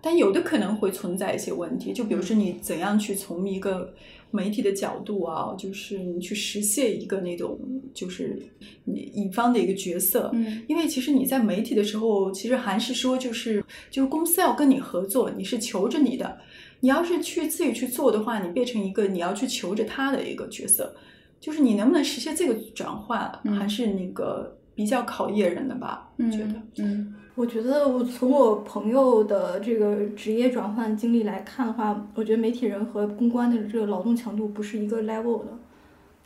[0.00, 3.92] 但有的可能会存在一些问题，就比如说你怎样去从一个
[4.30, 7.58] 媒体的角度啊，就是你去实现一个那种
[7.92, 8.40] 就是
[8.84, 16.38] 你乙方的一个角色，嗯因为其实你在媒体的时候，其实还是说就是就是公司要跟你合作，你是求着你的。
[16.82, 20.94] 你要是去自己去做的话，你变成一个你要去求着他的一个角色，
[21.38, 26.10] 就是你能不能实现这个转换，嗯还是那个比较考验人的吧？
[26.16, 26.54] 我觉得。
[26.78, 35.46] 嗯我觉得我从我朋友的这个职业转换经历来看的话，我觉得媒体人和公关的这个劳动强度不是一个 level 的，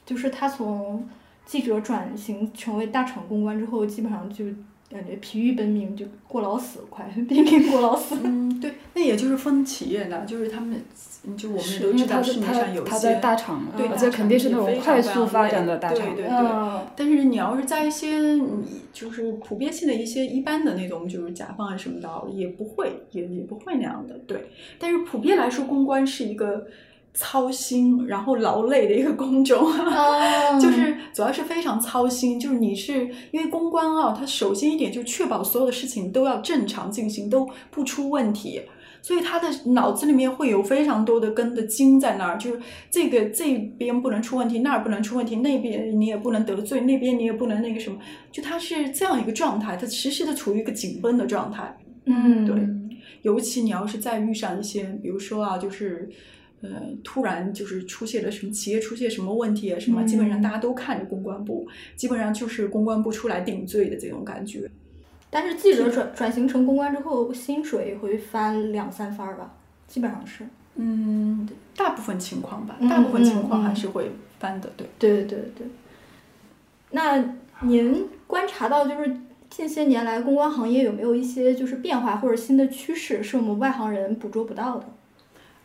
[0.05, 1.09] 就是他从
[1.45, 4.47] 记者转型成为大厂公关之后，基本上就
[4.91, 8.17] 感觉疲于奔命，就过劳死，快 濒临过劳死。
[8.23, 10.81] 嗯，对，那也就是分企业的，就是他们，
[11.37, 16.15] 就我们是都知道市面上有他他在些大厂嘛，对大而且肯定是那种快速发展的大厂。
[16.15, 16.37] 对对
[16.95, 24.49] 但是你要是在一些你就是普遍性的一些一般的那种就是甲方啊什么的，也不会也也不会那样的，对。
[24.79, 26.67] 但是普遍来说，公关是一个
[27.15, 38.61] 操心然后劳累的一个工种，哦 就是主要是非常操心，就是你是因为公关啊，它首先一点就确保所有的事情都要正常进行，都不出问题。
[39.01, 42.59] 所以他的脑子里面会有非常多的根的筋在那儿，就是
[42.91, 47.99] 这个这边不能出问题，那儿不能出问题，那边你也不能得罪，那边你也不能那个什么，
[48.33, 51.77] 就他是这样一个状态，他时时的处于一个紧绷的状态。
[52.07, 52.57] 嗯，对
[53.21, 56.09] 尤其你要是再遇上一些，比如说啊，就是
[56.63, 56.71] 呃，
[57.03, 64.71] 突然就是出现了什么企业出现什么问题啊什么，嗯基本上大家都看着公关部，基本上就是公关部出来顶罪的这种感觉。
[65.31, 69.55] 但是记者转转型成公关之后，薪水会翻两三番儿吧，
[69.87, 70.47] 基本上是。
[70.77, 74.87] 嗯，大部分情况吧，嗯大部分情况还是会翻的，对。
[74.99, 75.67] 对对对。
[76.91, 79.17] 那您观察到，就是
[79.51, 84.87] 近些年来公关行业有没有一些就是变化或者新的趋势，是我们外行人捕捉不到的？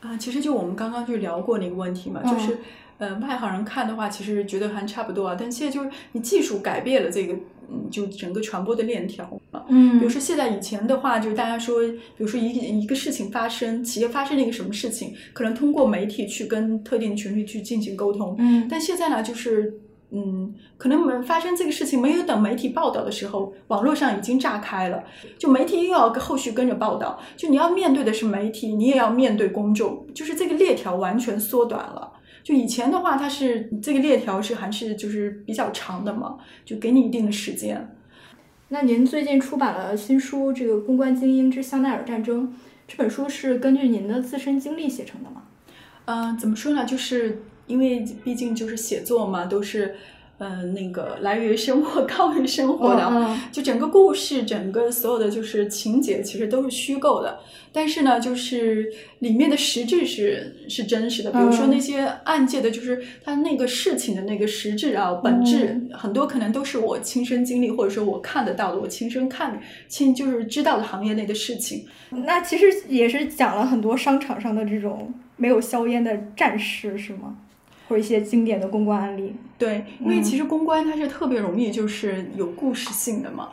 [0.02, 2.58] 啊，其实就我们刚刚就聊过那个问题嘛，嗯就是，
[3.00, 5.36] 呃，外行人看的话，其实觉得还差不多啊。
[5.40, 7.34] 但现在就是你技术改变了这个，
[7.70, 9.64] 嗯，就整个传播的链条嘛。
[9.68, 18.36] 嗯比如说现在以前的话，就是大家说，比如说一一个事情发生，企业发生了一个什么事情，可能通过媒体去跟特定群体去进行沟通。
[18.40, 19.74] 嗯但现在呢，就是
[20.12, 25.04] 嗯，可能我们发生这个事情，没有等媒体报道的时候，网络上已经炸开了，
[25.38, 32.14] 就媒体又要后续跟着报道，就你要面对的是媒体，你也要面对公众，就是这个链条完全缩短了。
[32.42, 37.96] 就以前的话，它是这个链条是还是就是比较长的嘛，就给你一定的时间。
[38.70, 42.48] 那您最近出版了新书《这个公关精英之香奈儿战争》，
[42.88, 45.44] 这本书是根据您的自身经历写成的吗？
[46.06, 46.86] 嗯、怎么说呢？
[46.86, 49.96] 就是因为毕竟就是写作嘛，都是
[50.40, 57.40] 嗯，那个来源于生活、 高于生活的，就整个故事、整个所有的就是情节，其实都是虚构的。
[57.72, 58.90] 但是呢，就是
[59.20, 61.30] 里面的实质是是真实的。
[61.30, 71.86] 比如说那些案件的，就是他那个事情的那个实质啊、本质，很多可能都是我亲身经历，或者说我看得到的，我亲身看、亲就是知道的行业内的事情。
[72.12, 77.36] 那其实也是讲了很多商场上的这种没有硝烟的战士，是吗？
[77.90, 83.50] 或者一些经典的公关案例，对，因为其实公关它是特别容易就是有故事性的嘛。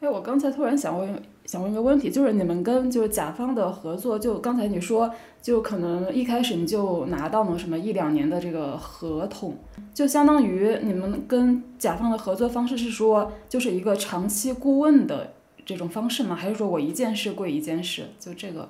[0.00, 5.10] 哎，我刚才突然想问，想问一个问题，就是你们跟就是甲方的合作，就刚才你说，
[5.40, 9.56] 就可能一开始你就拿到了什么一两年的这个合同，
[9.94, 15.32] 就相当于你们跟甲方的合作方式是说，就是一个长期顾问的
[15.64, 16.36] 这种方式吗？
[16.36, 18.04] 还是说我一件事归一件事？
[18.20, 18.68] 就这个。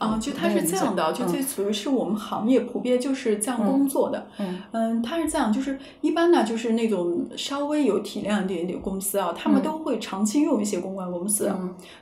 [0.00, 4.26] 啊，就它是这样的，就这属于是我们行业普遍就是这样工作的。
[4.38, 11.52] 嗯嗯，它是这样，就是一般呢，就是那种稍微有体量一点点公司啊，他们都会长期用一些公关公司。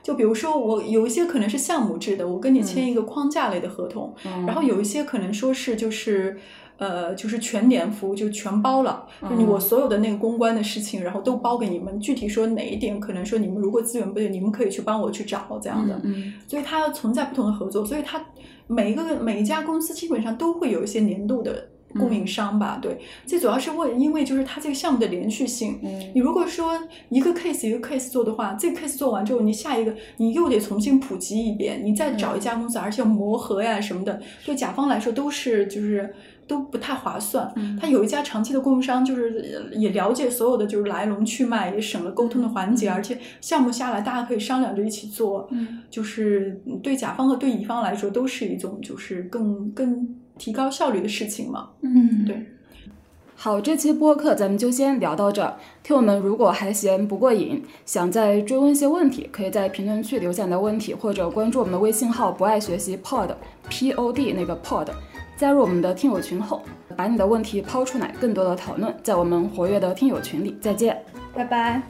[0.01, 4.15] 就比如说我有一些可能是项目制的，我跟你签一个框架类的合同，
[4.47, 6.39] 然后有一些可能说是就是。
[6.79, 11.99] 呃，就是全年服务就全包了，就你我所有的那个公关的事情，然后都包给你们。
[11.99, 15.99] 具体说哪一点，可能说你们如果资源不对，你们可以去帮我去找这样的。
[16.05, 18.25] 嗯，所以它存在不同的合作，所以它
[18.67, 22.79] 每一个每一家公司基本上都会有一些年度的供应商吧。
[22.81, 25.79] 对，这主要是为因为就是它这个项目的连续性。
[25.83, 36.15] 嗯，你如果说一个 case 一个 case 做的话，这个 case 做完之后，你下一个你又得重新普及一遍，你再找一家公司，而且磨合呀什么的，对甲方来说都是就是。
[36.49, 37.53] 都不太划算。
[37.79, 45.47] 他有一家长期的供应商，就是也了解所有的就是来龙去脉，也省了沟通的环节，而且项目下来大家可以商量着一起做，
[45.91, 51.69] 就是对甲方和对乙方来说都是一种就是更更提高效率的事情嘛。
[51.81, 52.43] 嗯，对。
[53.35, 55.55] 好，这期播客咱们就先聊到这儿。
[55.81, 63.29] 听友们如果还嫌不过瘾，想再追问一些问题，可以在评论区留下你的问题，或者关注我们的微信号“不爱学习 Pod
[63.69, 64.87] P O D” 那个 Pod。
[65.39, 66.61] 加入我们的听友群后，
[66.97, 70.57] 把你的问题抛出来，更多的讨论在我们活跃的听友群里。
[70.59, 71.01] 再见，
[71.33, 71.81] 拜拜。